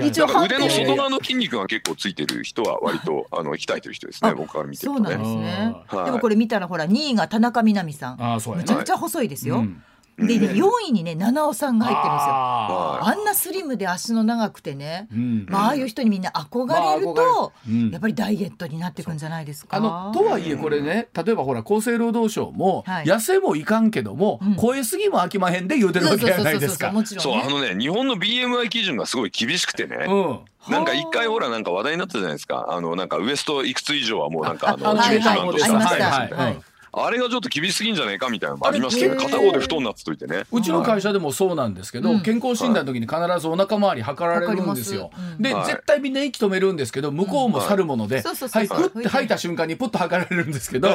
[0.06, 4.34] 一応腕の外側の筋肉が結構ついてる人は割とあの鍛えてる人ですね。
[4.34, 9.83] 僕から見てると、ね、そうなんですね、はい、でもこれ見たらほら2位が田中みな実さんあそうや、ね、めちゃくちゃ細いですよ、うん。
[10.27, 12.33] でね、4位にね七尾さんが入ってるんですよ。
[12.33, 19.77] あんなスリムで足の長くてね、うん、まあああいう人にみんな憧れると、まあやっぱりダイエットになっていくんじゃないですか。
[19.77, 26.91] あのとはいえこれね例えばほら厚生労働省も、はい、痩せもいかんけども、うん、超えすぎも飽きまへんで言うてるわけじゃないですか。
[27.19, 30.05] そうあのね日本の BMI 基準がすごい厳しくてね。
[30.09, 30.39] うん。
[30.69, 32.67] なんか一回ほらなんか話題になったじゃないですか。
[32.69, 35.81] あのなんかウエストいくつ以上はもうなんかあの中間とした。
[35.81, 36.61] スタイルはい
[37.05, 40.43] あれがちょっと厳しすぎんじゃねえかみたいなのもありますけど、片方で太んなっつといてね。
[40.51, 48.67] うちの会社でもそうなんですけど、健康診断の時に必ずお腹周り測られるんですよ、で、絶対みんな息止めるんですけど向こうも去るもので、はい。
[48.67, 49.29] ふって吐い。
[49.29, 50.89] た瞬間にポッと測られるんですけど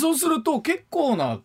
[0.00, 1.40] そうすると結構な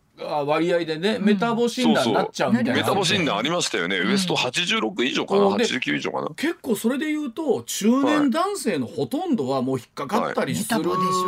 [0.46, 6.28] 割合でね、メタボ診断になっちゃうみたいな、メタボ診断ありましたよね、ウエスト86以上かな、89以上かな？
[6.36, 10.84] 結構それで言うと中年男性のほとんどはもう引っかかったりする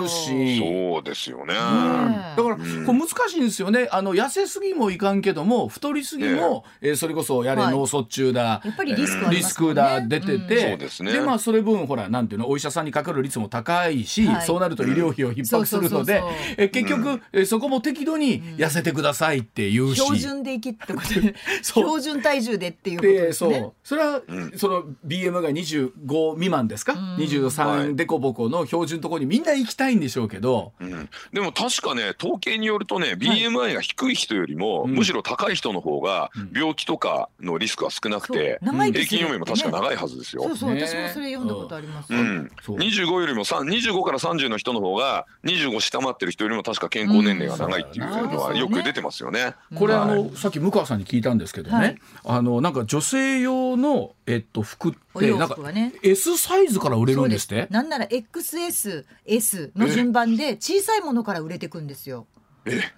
[0.09, 3.89] し、そうですよね、だからこれ難しいんですよね。
[3.91, 6.93] あの痩せすぎもいかんけども太りすぎも、え。
[6.93, 16.23] ー、それこそやれ脳卒中だ、やっぱりリスクリスクだ出てて、でまあそれ分ほらなんていうのお医者さんにかかる率も高いし、そうなると医療費を逼迫するので
[16.57, 20.01] え結局、えそこも適度に痩せてくださいっていうし。
[20.01, 21.35] 標準でいきってことで。
[21.63, 23.61] 標準体重でっていうことですね。
[23.61, 23.73] そう。
[23.85, 38.73] それは、うん、その BM が25未満ですか、うん、23でこぼこの標準のところにみんな行きたいんでしょうけど、うん、でも確かね統計によるとね BMI が低い人よりも、はい、むしろ高い人の方が病気とかのリスクは少なくて、う。
[38.73, 40.43] ん、平均余命も確か長いはずですよ。
[40.45, 42.13] そうそう、私もそれ読んだことあります。
[42.13, 49.55] うん、25よりも25から30の人の方が25下回ってる人よりも確か健康年齢が長いっていうのはよく出てますよね。
[49.75, 55.57] これ、あのさっき向川さんに聞いたんですけどね、はい、あのなんか女性用のえっと服ってなんか
[56.03, 57.67] S サイズから売れるんですって？
[57.71, 62.27] なんなら XSS の順番で小さいものから売れていくんですよ。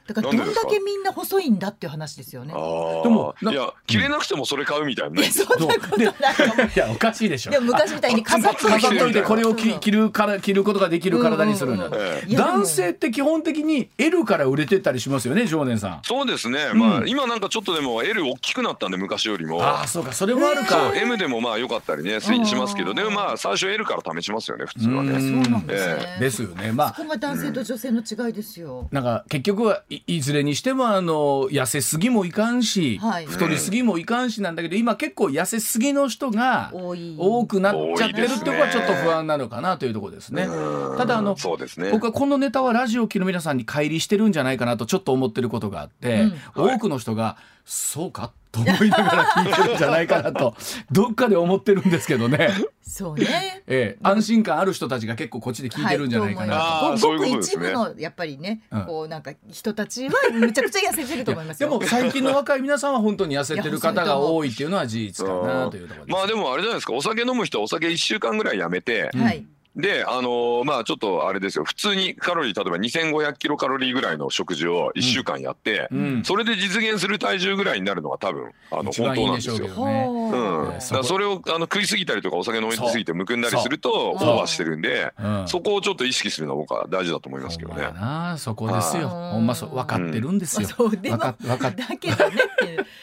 [0.07, 2.53] だからどんだけみんな細いんだっていう話ですよね。
[2.53, 2.59] で
[3.09, 5.31] もいや着れなくてもそれ買うみたいなね。
[5.31, 6.15] そんなことない
[6.75, 7.51] いやおかしいでしょ。
[7.51, 11.89] でも昔みたいに飾っといてこれを着るから着ることができる体にするんだ。
[12.37, 16.01] 男性って基本的に L から売れてったりしますよね常念さん。
[16.03, 16.73] そうですね。
[16.75, 19.63] まあ今なんかちょっとでも L 大きくなったんで昔よりも。
[19.63, 20.93] ああそうかそれもあるか。
[20.95, 25.13] M でもまあ良かったりねしますけどでもまあ最初 L から試しますよね普通はね。
[25.13, 26.17] そうなんですね。
[26.21, 26.73] ですよね。
[26.73, 28.89] まあそこが男性と女性の違いですよ。
[28.91, 40.47] なんか結局はいずれれにしてもあの痩せすぎもいかんし、はい、太りすぎもいかんしなんだけど今結構痩せすぎの人が多くなっちゃってるってことはちょっと不安なのかなというところですね。
[40.99, 46.23] ただあの、ね、僕はこのネタはラジオ機の皆さんに乖離してるんじゃないかなとちょっと思ってることがあって、
[46.57, 50.55] うん、多くの人が「そうか?」と思いながら聞いてるんじゃないかなと
[50.93, 52.51] どっかで思ってるんですけどね。
[52.83, 53.63] そうね。
[53.67, 66.93] ええ、安心感ある人たちが結構こっちで聞いてるんじゃないかな、はい、ごく一部のやっぱりね、うん、こうなんか人たちはめちゃくちゃ痩せてると思いますでも最近の若い皆さんは本当に痩せてる方が多いっていうのは事実かなというところまあでもあれじゃないですか。
[66.93, 69.11] お酒飲む人はお酒一週間ぐらいやめて。
[69.15, 69.47] はい。
[69.77, 79.55] で、あのー、まあちょっとあれですよ、普通にカロリー、例えば2500キロカロリーぐらいの食事を1週間やって、うん、それで実現する体重ぐらいになるのが多分、あの、本当なんですよ。
[79.55, 81.05] いいね、うん。
[81.05, 85.13] それをあの食いすぎたりとかお酒飲みすぎてむくんだりするとオーバーしてるんで、
[85.47, 87.89] そこをちょっと意識するのは僕は大事だと思いますけどね。
[88.39, 89.09] そこですよ。
[89.09, 90.69] ほんまそう、分かってるんですよ。
[90.79, 92.37] うん、分か分かだけどね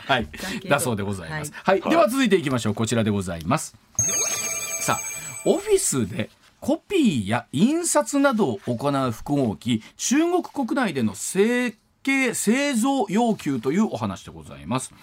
[0.08, 0.28] はい。
[0.70, 1.52] だそうでございます。
[1.54, 1.82] はい。
[1.82, 2.74] では続いていきましょう。
[2.76, 3.76] こちらでございます。
[4.82, 5.00] さあ、
[5.46, 6.30] オフィスで
[6.62, 14.94] コピーや印刷などを行う複合機中国国内での設計製造要求というお話でございます。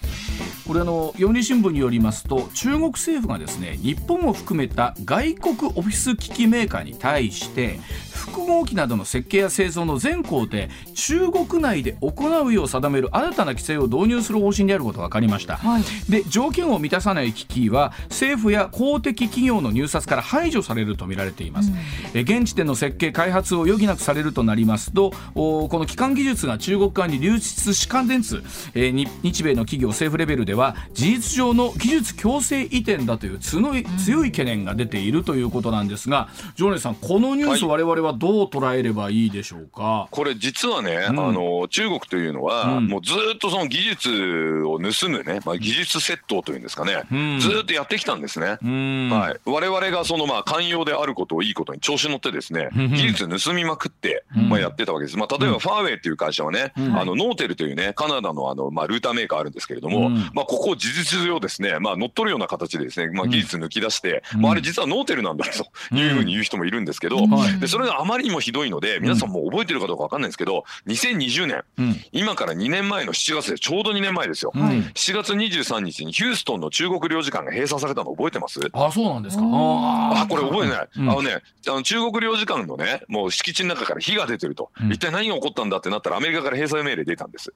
[0.68, 7.80] これあの読売新聞によりますと中国政府がですね日本を含めた外国オフィス機器メーカーに対して
[8.12, 21.72] 複合機などの設計や製造の全工程中国内で行うよう定める新たな規制を導入する方針であることが分かりました、はい、で条件を満たさない機器は政府や公的企業の入札から排除されるとみられています、
[22.14, 28.42] うん、現地での設計開発を余儀なくされるとなりますとこの基幹技術が中国側に流出しかねず、
[28.74, 40.08] えー、日米の企業政府レベルでは事実上の技術強制移転だという強い強い懸念が出ているということなんですが常連さんこのニュース、我々はどう捉えればいいでしょうか？
[40.10, 48.58] これ実はね、うん、あの中国というのは、うん、もうずっとその技術を盗むね、まあ、技術窃盗というんですかね、うん、ずっとやってきたんですね。
[48.58, 55.16] はい、我々がそのまあ寛容であることをいいことに調子乗ってですね、技術盗みまくって、まあ、やってたわけです。
[55.18, 67.18] まあ、例えばファーウェイっていう会社はね、あのノーテルというねカナダのあの、まあ、ルーターメーカーあるんですけれども、まあ、ここ事実上ですね、まあ、乗っ取るような形でですね、まあ、技術抜き出して、まあ、あれ実はノーテルなんだというふうに言う人もいるんですけど、
[67.60, 78.60] でそれがあまりにもひどいので皆さんも覚えてるかどうか分かんないんですけど2020年、うん、今から2年前の7月でちょうど2年前ですよ、うん、7月23日にヒューストンの中国領事館が閉鎖されたの覚えてます？
[78.72, 79.42] あそうなんですか。
[79.44, 87.52] あこれ覚えない、うん、あのねあの中国領事館のねもう敷地の中から火が出てると、一体何が起こったんだってなったらアメリカから閉鎖命令出たんです、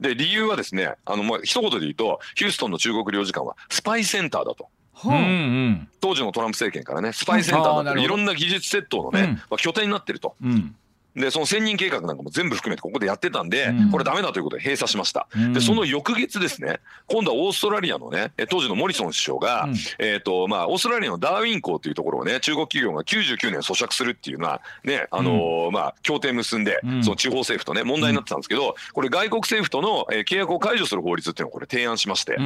[0.00, 4.68] で理由はですねあのもう一言で言うとヒューストンの中国領事館はスパイセンターだと。
[5.04, 5.08] う。
[5.10, 10.34] んうん、当時のトランプ政権からねスパイセンターだっていろんな技術窃盗のね、まあ、拠点になってると。
[10.42, 10.74] うん
[11.18, 32.36] でその専任計画なんかも全部含めてここでやってたんで、うん、これダメだということで閉鎖しました、うん、でその翌月ですね今度はオーストラリアのね当時のモリソン首相が、うん、えーとまあ、オーストラリアのダーウィン港というところをね中国企業が99年咀嚼するっていうのはねあのー、まあ、協定結んで、その地方政府とね問題になってたんですけどこれ外国政府との、えー、契約を解除する法律っていうのをこれ提案しまして、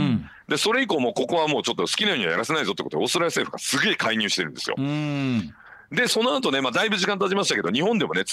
[0.49, 4.77] でそれ以降もここはもうちょっと好きなようにはやらせないぞってことでオーストラリア政府がすげえ介入してるんですよ。
[5.93, 8.25] でその後ね、まあ、だいぶ時間経ちましたけど日本でもね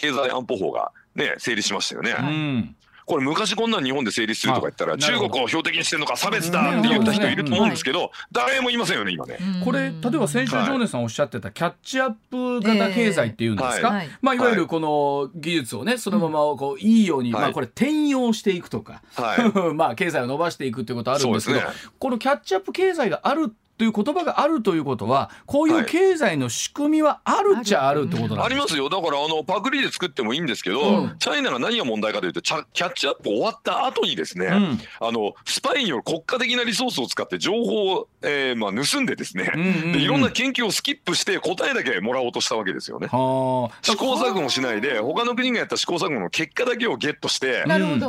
[0.00, 2.14] 経済安保法がね成立しましたよね。
[2.18, 2.76] うん。
[3.08, 9.38] これ昔こんなん日本で成立するとか言ったら中国を標的にしてるのか差別だって言った人いると思うんですけど誰もいませんよね今ね。
[9.64, 19.02] これ例えば先週常念さんおっしゃってたキャッチアップ型経済っていうんですか、まあいわゆるこの技術をねそのままこういいように、まあこれ転用していくとか、
[19.74, 21.60] まあ経済を伸ばしていくっていうことあるんですけど
[21.98, 28.36] このキャッチアップ経済があるという言葉があるということはこういう経済の仕組みはあるっちゃあるってことなんです。
[28.38, 28.88] か、ありますよ。
[28.88, 43.08] だからあのパクリで作ってもいいんですけど、うん、チャイナが何が問題かというとキャッチアップ終わった後にですね、うん、あのスパイによる国家的なリソースを使って情報を、えーまあ、盗んでですね、うんうんうん、でいろんな研究をスキップして答えだけもらおうとしたわけですよね。
[43.08, 43.70] 試行
[44.14, 47.64] 錯誤もしないで他の国がやった試行錯誤の結果だけをゲットして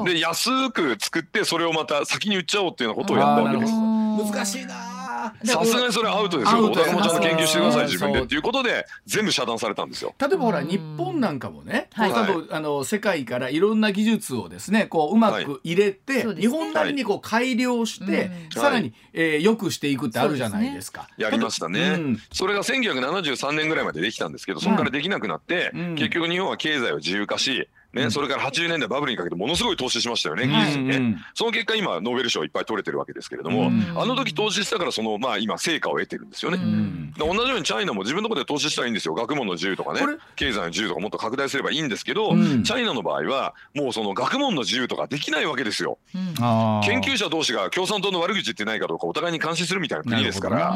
[0.06, 3.74] で安く作ってそれをまた先に売っちゃおうっていうようなことをやったわけです。
[3.74, 4.99] 難しいな
[5.44, 6.70] さすがにそれアウトですよ。
[6.72, 8.22] 小田もちゃんと研究してください自分で。
[8.22, 10.14] っていうことで全部遮断されたんですよ。
[10.20, 12.12] 例えばほら日本なんかもね、はい、
[12.52, 21.08] あの世界からいろんな技術をですねこううまく入れて、はい、日本なりにこう改良して、はい、さらに、えー、よくしていくってあるじゃないですか。
[21.18, 40.02] やりましたね、うん、それが1973年ぐらいまでできたんですけどそこからできなくなって、うん、結局日本は経済を自由化しね、それから80年代バブルにかけてものすごい投資しましたよね、技術にね、うんうん、その結果、今、ノーベル賞いっぱい取れてるわけですけれども、うん、あの時投資したから、そのまあ今、成果を得てるんですよね、うん、同じようにチャイナも自分のところで投資したらいいんですよ、学問の自由とかね、
[40.36, 50.76] 経済の自由とかもっと拡大すればいいんですけど、うん、チャイナの場合は、もうその学問の自由とかできないわけですよ、研究者同士が共産党の悪口言ってないかどうか、お互いに監視するみたいな国ですから。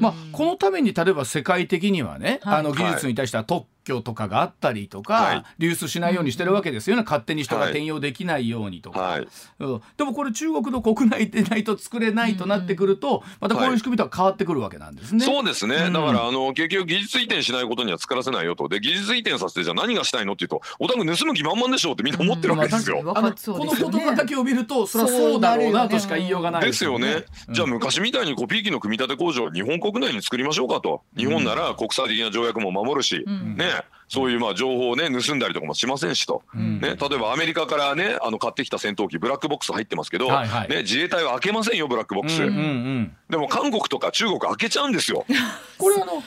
[0.00, 9.28] まあ、このために例えば世界的にはね、はい、あの技術に対しては特許とかがあったりとか、はい、流出しないようにしてるわけですよね、勝手に人が転用できないようにとか、はい、
[9.60, 15.24] うん、でもこれ中国の国内でないと作れないとなってくると、またこういう仕組みとは変わってくるわけなんですね。
[15.24, 18.68] そうですね、だからあの結局技術移転しないことには作らせないよと。
[18.68, 23.00] で技術移転させてじゃあ何がしたいのっていうとお宅盗む気満々でしょうってみんな思ってるわけですよ。
[23.14, 27.24] あのこの言葉だけを見るとそれはそうだろうなとしか言いようがないですよね。
[27.50, 31.02] じゃあ昔みたいにコピー機の組み立て工場日本国内に作りましょうかと。
[31.16, 33.73] 日本なら国際的な条約も守るし、ね
[34.08, 45.24] そういうまあ情報をね盗んだりとかもしませんしと、うん、ね、例えばアメリカからねあの買ってきた戦闘機ブラックボックス入ってますけど、はいはい、ね、自衛隊は開けませんよブラックボックス、うんうんうん、でも韓国とか中国開けちゃうんですよ。
[45.78, 46.22] これあの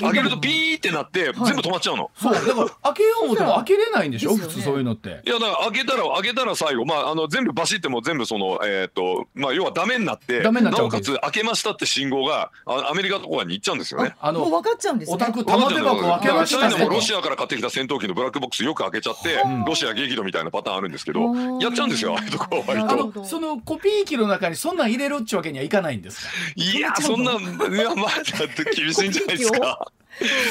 [0.00, 5.22] 開けるとピーってなって全部止まっちゃうの、はい、そうだから開けようもでも開けれないんでしょ、ね、普通そういうのって。
[5.24, 14.14] いやだから開けたら開けたら最後まああの全部バシっても全部そのえっ、ー、とまあ要はダメになってなおかつ開けましたって信号がアメリカとかに行っちゃうんですよね。
[14.20, 15.14] あのもう分かっちゃうんですね。
[15.14, 16.86] お宅玉手箱開けましたね。
[16.86, 23.24] ロシアから買ってきた戦闘機のブラックボックスよく開けちゃって、ロシア激怒みたいなパターンあるんですけどやっちゃうんですよああいうとこは割と。
[23.24, 26.32] そのコピー機の中にそんなん入れるっちゅうわけにはいかないんですか？
[26.56, 29.58] いやそんないやまあだって厳しいんじゃないですか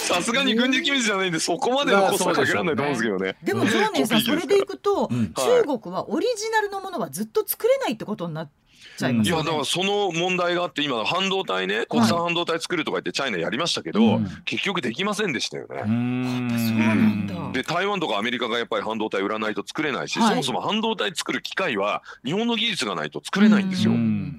[0.02, 3.36] さすがに軍事機密じゃないんでそこまでのコストはかけられないと思うんですけどね。
[3.44, 8.52] でもさんそれでいくと、中国はオリジナルのものはずっと作れないってことになって。
[9.00, 17.54] いやだからその問題があって今半導体ね国産半導体作るとか言ってチャイナやりましたけど、結局できませんでしたよね。
[17.54, 23.94] で台湾とかアメリカがやっぱり半導体売らないと作れないし、そもそも半導体作る機械は日本の技術がないと作れないんですよ。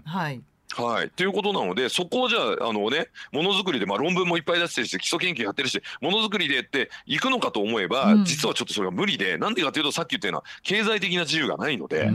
[0.05, 0.41] はい
[0.77, 1.11] はい。
[1.11, 12.11] ということなので、そこをじゃあ、あのね、ものづくりで、まあ論文もいっぱい出してるし、基礎研究やってるし、ものづくりでっていくのかと思えば、うん、実はちょっとそれは無理で、なんでかというと、さっき言ったような経済的な自由がないので、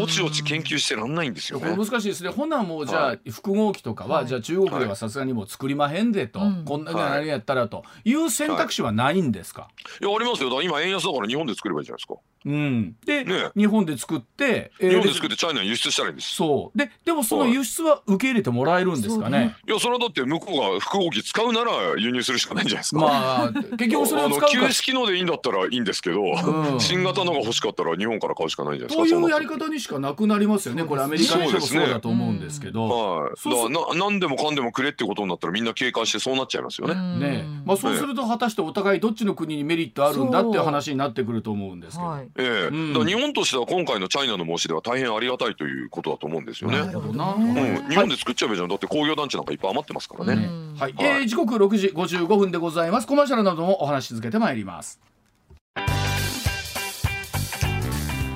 [0.00, 1.74] おちおち研究してらんないんですよね。
[1.76, 2.30] 難しいですね。
[2.30, 9.68] ほなもうじゃあ、はい、複合機とかは、はい、じゃあ中国ではさすがにもう作りまへんでと、はい、こんなに何やったらという選択肢はないんですか、
[10.00, 10.54] いや、ありますよ。
[10.54, 12.14] だ今円安だから日本で作ればいいじゃないですか。
[12.46, 16.36] うん、で、ね、日本で作って、えー、日本で作ってチャイナに輸出したらいいんです。
[16.36, 16.78] そう。
[16.78, 23.00] ででもその輸出は受け入れてもらえるんですかね、はい、いやそれはだって向こうが複合機使うなら輸入するしかないんじゃないですか。
[23.00, 31.02] まあ結局それを使うか旧式のでいいんだったらいいんですけど、うん、新型のが欲しかったら日本から買うしかないんじゃないですかそういうやり方にしかなくなりますよねこれ。
[31.02, 36.94] アメリカにしてもそうだと思うんですけど、ねはい、だからな何でもかんでもくれってことになったらみんな警戒してそうなっちゃいますよね。
[37.18, 37.44] ね。
[37.64, 46.78] まあそうすると果たしてお互いどっちの国にメリットあるんだっていう話になってくると思うんですけど、はい、ええー、うん日本としては今回のチャイナの申し出は大変ありがたいということだと思うんですよね。
[46.78, 47.34] なるほどな。
[47.34, 48.68] うん、日本で作っちゃえばいいじゃん。
[48.68, 50.48] だって工業団地なんかいっぱい余ってますからね。
[50.78, 50.94] はい。
[50.98, 53.06] えー、時刻6時55分でございます。
[53.06, 55.00] コマーシャルなどもお話し続けてまいります。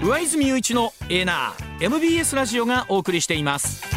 [0.02, 3.90] 上泉雄一のエーナー MBS ラジオがお送りしています。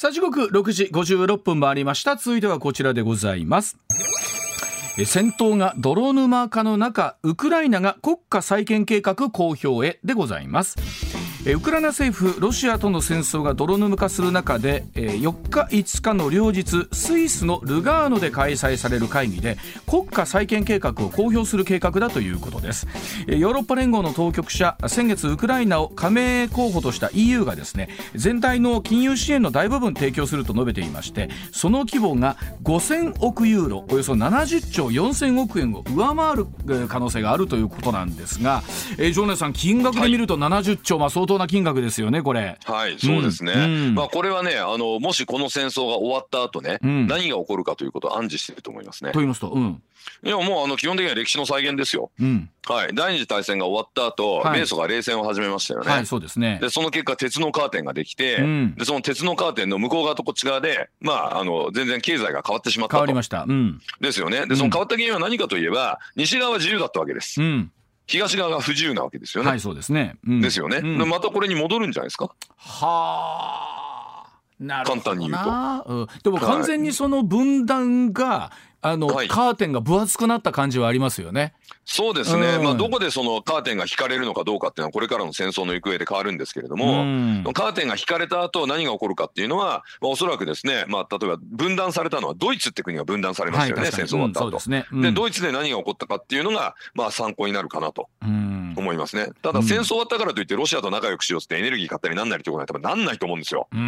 [0.00, 3.76] さあ時刻6時56分回りました続いてはこちらでございます
[5.06, 11.29] 戦闘が泥沼化の中ウクライナが国家再建計画公表へでございます。
[11.46, 22.86] ウクライナ政府ロシアとの戦争が泥沼化する中で4日5日の両日スイスのルガーノで開催される会議で国家再建計画を公表する計画だということです。
[23.26, 36.46] ヨーロッパ連合の当局者先月ウクライナを加盟候補とした EU がですね全体の金融支援の大部分提供すると述べていましてその規模が5000億ユーロおよそ70兆4000億円を上回る
[36.88, 38.62] 可能性があるということなんですが、
[38.98, 42.58] えー、常念さん金額で見ると70兆、まあ相当な金額ですよね、これ。
[42.64, 43.52] はい、そうですね。
[43.52, 49.12] うん、まあ、これはね、あの、もしこの戦争が終わった後ね、うん、何が起こるかということを暗示していると思いますね。
[49.12, 49.82] と言いますと、うん。
[50.22, 52.10] いやもうあの基本的には歴史の再現ですよ。
[52.20, 55.90] うん、はい、第二次大戦が終わった後、はい、米ソが冷戦を始めましたよね。
[55.90, 56.58] はい、そうですね。
[56.60, 62.96] でその結果鉄のカーテンができて、うん、でその鉄のカーテンの向こう側とこっち側で、まああの全然経済が変わってしまったと。
[62.96, 63.44] 変わりました。
[63.48, 64.46] うん、ですよね。
[64.46, 67.40] でその変わった原因は何かといえば西側は自由だったわけです。
[67.40, 67.72] うん
[68.10, 69.50] 東側が不自由なわけですよね。
[69.50, 70.16] はい、そうですね。
[70.26, 72.24] うん、ですよね、うん、またこれに戻るんじゃないですか？
[72.56, 73.70] はあ。
[74.84, 78.52] 簡単に言うと、うん、でも完全にその分断が、
[78.82, 81.54] あの、はい、カーテンが分厚くなった感じはありますよね。
[81.84, 98.08] そうですね、うん、まあ、どこでそのカーテンが引かれるのかどうかっていうのは、これからの戦争の行方で変わるんですけれども、うん、カーテンが引かれた後何が起こるかっていうのは、まあ、おそらくですね、まあ、例えば分断されたのは、ドイツって国が分断されましたよね、はい、戦争終わった後、うん、でね、でドイツで何が起こったかっていうのが、まあ、参考になるかなと。
[98.76, 99.30] 思いますね。
[99.42, 103.68] ただ戦争終わったからといってロシアと仲良くしようってエネルギー買ったりなんなりってことは多分なんないと思うんですよ。
[103.72, 103.76] う。
[103.76, 103.80] ん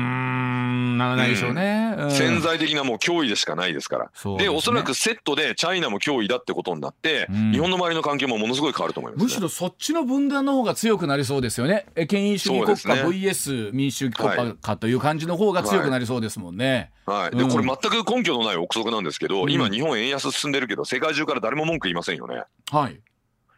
[0.94, 0.98] ん。
[0.98, 4.10] ならないでしょうね、うん、潜在的なもう脅威でしかないですから。
[4.38, 11.86] で、ね、おそらくセットでチャイナも脅威だってことになって、うん、日本の周りの環境もものすごい変わると思います、ね、むしろそっちの分断の方が強くなりそうですよね。
[12.08, 16.90] 権威主義国家 VS 民主主義国家かという感じの方が強くなりそうですもんね。
[17.06, 22.42] はい、でこれ全く根拠のない憶測なんですけど、今日本円安進んでるけど世界中から誰も文句言いませんよね。
[22.70, 23.00] はい。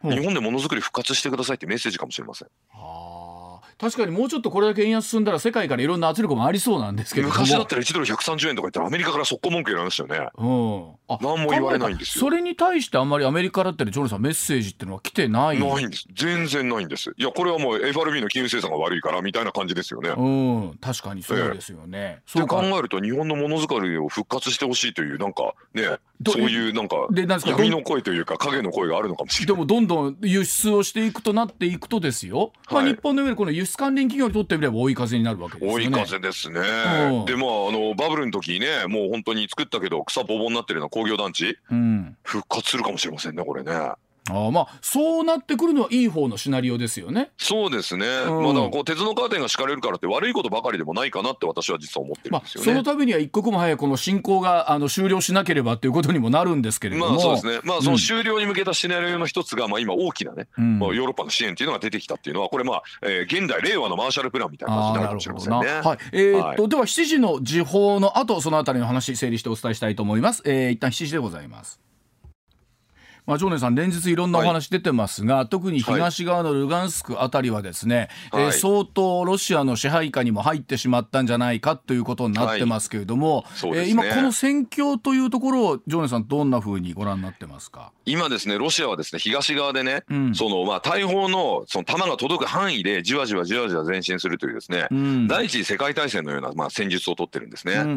[0.03, 2.47] 日本でものづくり復活してくださいってメッセージかもしれません。
[2.69, 3.14] はあ。
[3.77, 10.29] 確かにもうちょっとこれだけ円安進んだら世界からいろんな圧力もありそうなんですけど昔だったら1ドル130円とか言ったらアメリカから速攻文句言われましたよね。
[10.37, 12.21] うん、あ何も言われないんですよ。
[12.25, 15.59] それに対してあんまりアメリカだったりジョルさんメッセージっていうのは来てない？
[15.59, 17.13] ないんです全然ないんです。
[17.17, 20.09] いやこれはもう FRB の金融政策が悪いからみたいな感じですよね。
[20.09, 21.97] うん確かにそうですよね。
[21.97, 26.95] えー、そう考えると日本のものづくりを復活してほしいというなんかねそういうなんか
[27.45, 29.55] 闇の声というか影の声があるのかもしれない。
[29.55, 32.53] でもどんどん輸出をしていくとなっていくとですよ。
[32.71, 35.85] まあ日本の上でこの輸出関連企業にとってみれば追い風になるわけですよね。
[35.85, 36.61] 追い風ですね。
[37.25, 43.71] でもあのバブルの時ねもう本当に作ったけど草ぼぼになってるような工業団地、うん、復活するかもしれませんねこれね。
[44.29, 47.31] あまあそうなってくるのはいい方のシナリオですよね。
[47.37, 48.07] そうですね。
[48.25, 52.67] うん、まあだからこう鉄のカーテンが敷かれるからって悪いことばかりでもないかなって私は実は思ってるんですよね。
[52.67, 57.11] まあ、そのためには一刻も早いこの侵攻があの終了しなければということにもなるんですけれども。
[57.11, 57.59] まあそうですね。
[57.63, 65.67] まあその終了に向けたシナリオの一つが、まあ今大きなね、うん、まあヨーロッパの支援っていうのが出てきたっていうのはこれまあ、えー、現代令和のマーシャルプランみたいな感じになるかもしれませんね。
[65.87, 65.97] はい。
[66.13, 70.41] えー、っと、はい、では7時の時報の後そのあたりの話整理してお伝えしたいと思います。
[70.45, 71.85] えー、一旦7時でございます。
[73.25, 87.91] まあ、常念さん連日いろんなお話出てますが、はい、特に東側のルガンスクあたりはですね、はい、えー、相当ロシアの支配下にも入ってしまったんじゃないかということになってますけれども、はいね、えー、今この戦況というところを常念さんどんなふうにご覧になってますか？
[88.05, 97.73] 今ですねロシアはですね東側でね、うん、そのまあ大砲のその弾が届く範囲でじわじわじわじわ前進するというですね、うん、第一次世界大戦のようなまあ戦術を取ってるんですね。
[97.75, 97.91] うんうんう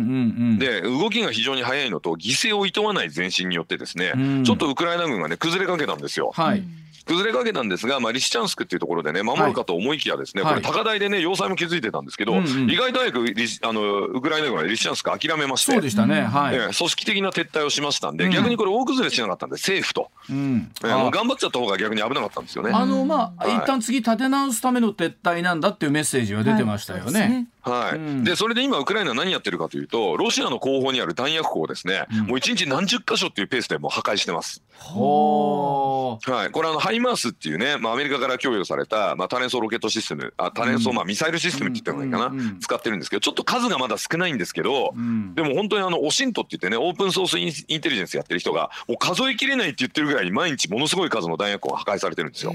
[0.55, 6.31] ん、で動きが非常に速いのと犠牲をいとわない前進によってですね、うん、ちょっとウクライナ軍がね崩れかけたんですよ。
[6.35, 6.63] はい
[7.07, 13.25] 崩れかけたんですが、まあ、リシチャンスクっていうところでね守るかと思いきやですね、はい、これ高台でね要塞も築いてたんですけど、はい、意外と早く
[13.63, 20.71] あのウクライナ軍はリシチャンスク諦めましてそうでしたね、はい、えー、組織的な撤退をしましたんで、うん、逆にこれ大崩れしなかったんでセーフと、うん。
[20.83, 22.71] えー、もう頑張っちゃった方が逆に危なかったんですよね。
[22.73, 27.49] あのまあ、はい、一旦次立て直すための撤退なんだっていうメッセージが出てましたよね。
[27.69, 34.63] はい、うん、でそれで今ウクライナは何やってるかというとロシアの後方にある弾薬庫をですね、うん、もう一日何十箇所っていうペースでもう破壊してます。
[34.81, 34.95] は
[36.47, 44.95] い、これあのハイマースっていうね、まあ、アメリカから供与された、まあ、多連装ロケットシステムあ多連装、まあ、ミサイルシステムって言った方がいいかな、うん、使ってるんですけどちょっと数がまだ少ないんですけど、
[45.35, 52.55] でも本当にあのオシントって言ってねオープンソースインテリジェンスやってる人がもう数えきれないって言ってるぐらいに毎日ものすごい数の弾薬庫が破壊されてるんですよ。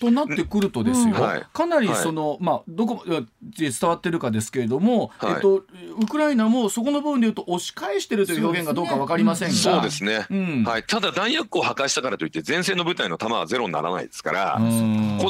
[0.00, 3.26] となってくるとですよ、はい、かなりその、はい、まあどこまで
[3.70, 5.64] 伝わってるかですけれども、はい、えっと
[5.98, 10.82] ウクライナもそこの部分でいうと押し返してるという表現がどうかわかりませんが、そうですね、うん、はい。
[10.82, 14.62] ただ弾薬庫を破壊したからといって前線の部隊の弾はゼロにならないですから、こ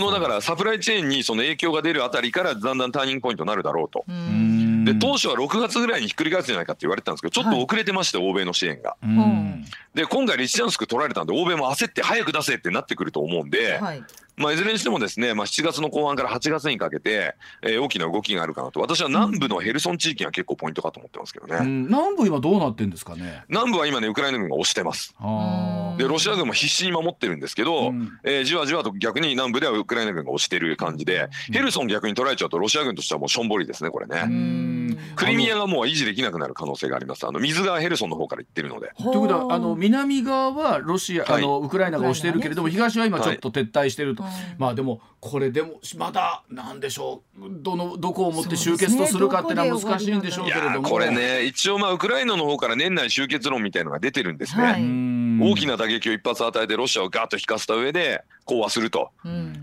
[0.01, 4.05] のだからサプライチェーンにその影響が出るあたりからだんだんターニングポイントになるだろうと。
[4.85, 8.97] で当初は6月ぐらいにひっくり返すんじゃないかって言われてたんですけどちょっと遅れてまして、欧米の支援が。
[9.95, 14.03] で今回リシチャンスク取られたんで欧米も焦って早く出せってなってくると思うんで、はい、
[14.37, 18.81] まあ、いずれにしてもですね、まあ、7月の後半から8月にかけて、えー、大きな動きがあるかなと。
[18.81, 23.45] 私は南部のヘルソン地域が結構ポイントかと思ってますけどね、うん、南部今どうなってんですかね？
[23.49, 25.15] 南部は今ねウクライナ軍が押してます。
[25.99, 34.82] でロシア軍も必死に守ってるんですけど、うん、えー、じわじわと逆に南部ではウクライナ軍が押してる感じで、ヘルソン逆に取られちゃうとロシア軍としてはもうしょんぼりですねこれね
[35.17, 37.27] クリミアがもう維持できなくなる可能性があります。
[37.27, 38.93] あの水がヘルソンの方から行ってるので。
[38.97, 59.11] ということはあの南側はロシア、はい、あのウクライナが押してるけれども東は今ちょっと撤退してると、はい、まあでもこれでもまだなんでしょうどのどこをもって終結とするかっていうのは難しいんでしょうけれども、これね一応まあウクライナの方から年内終結論みたいのが出てるんですね、はい、大きな打撃を一発与えてロシアをガーッと引かせた上で講和すると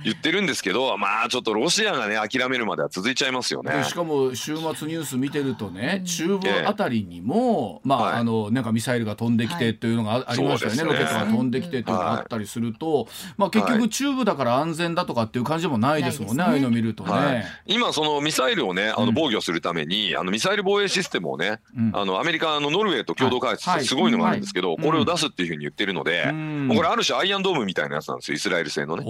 [0.04, 3.84] 言ってるんですけど、うん、まあちょっとロシアがね諦めるまでは続いちゃいますよね。
[3.84, 13.08] しかも週末ニュース見てるとね中部あたりにも、えまあ、はい、あのなんかミサイルが飛んできてというのがありましたよね、はい、ロケットが飛んできてというのがあったりすると、はい、
[13.38, 29.04] まあ結局中部だから安全だとかっていう感じでもないですもんね、ああいうの見るとね、今そのミサイルをねあの防御するために、うん、あのミサイル防衛システムをね、うん、あのアメリカのノルウェーと共同開発してすごいのがあるんですけど、これを出すっていうふうに言ってるので、これある種アイアンドームみたいなやつなんですよイスラエル製のね。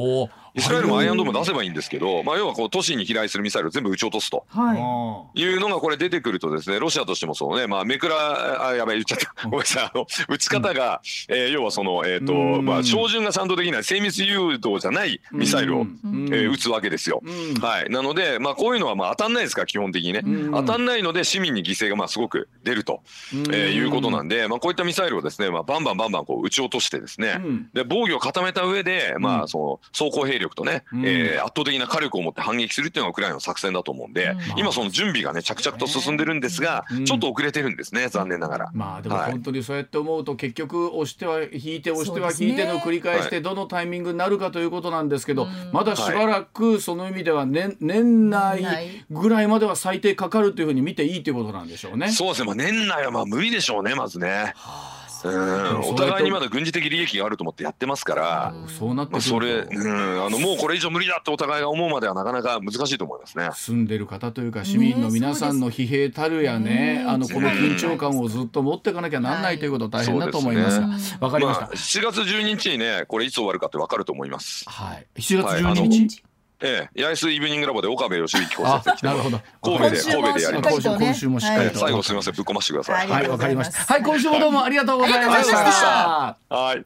[0.53, 9.47] イスラエルもアイアンドーム出せばいいんですけど、まあ、要はこう都市に飛来するミサイルを全部撃ち落とすと、はい、いうのがこれ出てくるとですねロシアとしてもそうね、まあ、めくらあやばい言っちゃった。
[9.49, 9.83] ごめんなさい。
[9.83, 17.21] あの撃ち方が、うん、えー、要はその、えーとまあ、照準が賛同できない精密誘導じゃないミサイルを、えー、撃つわけですよ。
[17.61, 20.23] はい、なので、まあ、こういうのはまあ当たんないですから基本的にね。
[20.51, 23.01] 当たんないので市民に犠牲がまあすごく出ると、
[23.33, 27.41] えー、いうことなんで、まあ、こういったミサイルをですね、まあ、バンバンバンバンこう撃ち落としてですね、
[27.73, 38.71] で防御を固めた上で、まあ、その装甲兵力とね、えー、圧倒的な火力を持って反撃するっていうのがウクライナの作戦だと思うんで、今その準備がね着々と進んでるんですが、ちょっと遅れてるんですね残念ながら。
[38.73, 52.11] まあでも本当にそうやって思うと、結局押しては引いて押しては引いての繰り返してどのタイミングになるかということなんですけど、まだしばらくその意味では年年内ぐらいまでは最低かかるというふうに見ていいということなんでしょうね。
[52.11, 54.53] そうですね、まあ、年内はまあ無理でしょうねまずね。
[54.55, 63.49] はあうんお互いにまだ軍事的利益があると思ってやってますから、そうなってそれ、うん、あのもうこれ以上無理だってお互いが思うまではなかなか難しいと思いますね。
[63.53, 70.87] 住んでる方というか市民の皆さんの疲弊たるやね、あのこの緊張感をずっと持っていかなきゃなんないということ大変だと思いますが、
[71.19, 71.65] わ、かりました。
[71.65, 74.69] まあ、7月12日にねこれいつ終わるかってわかると思います。
[74.69, 75.07] はい。
[75.15, 76.23] 7月12日？
[76.61, 79.39] ええ、八重洲イブニングラボで岡部義行講師なるほど。
[79.61, 80.81] 神戸で神戸でやります。
[80.81, 83.07] 今週もしっかり最後すみませんぶっ込ましてください。
[83.07, 83.93] はい、わかりました。
[83.93, 86.37] はい、今週もどうもありがとうございました。
[86.49, 86.85] はい。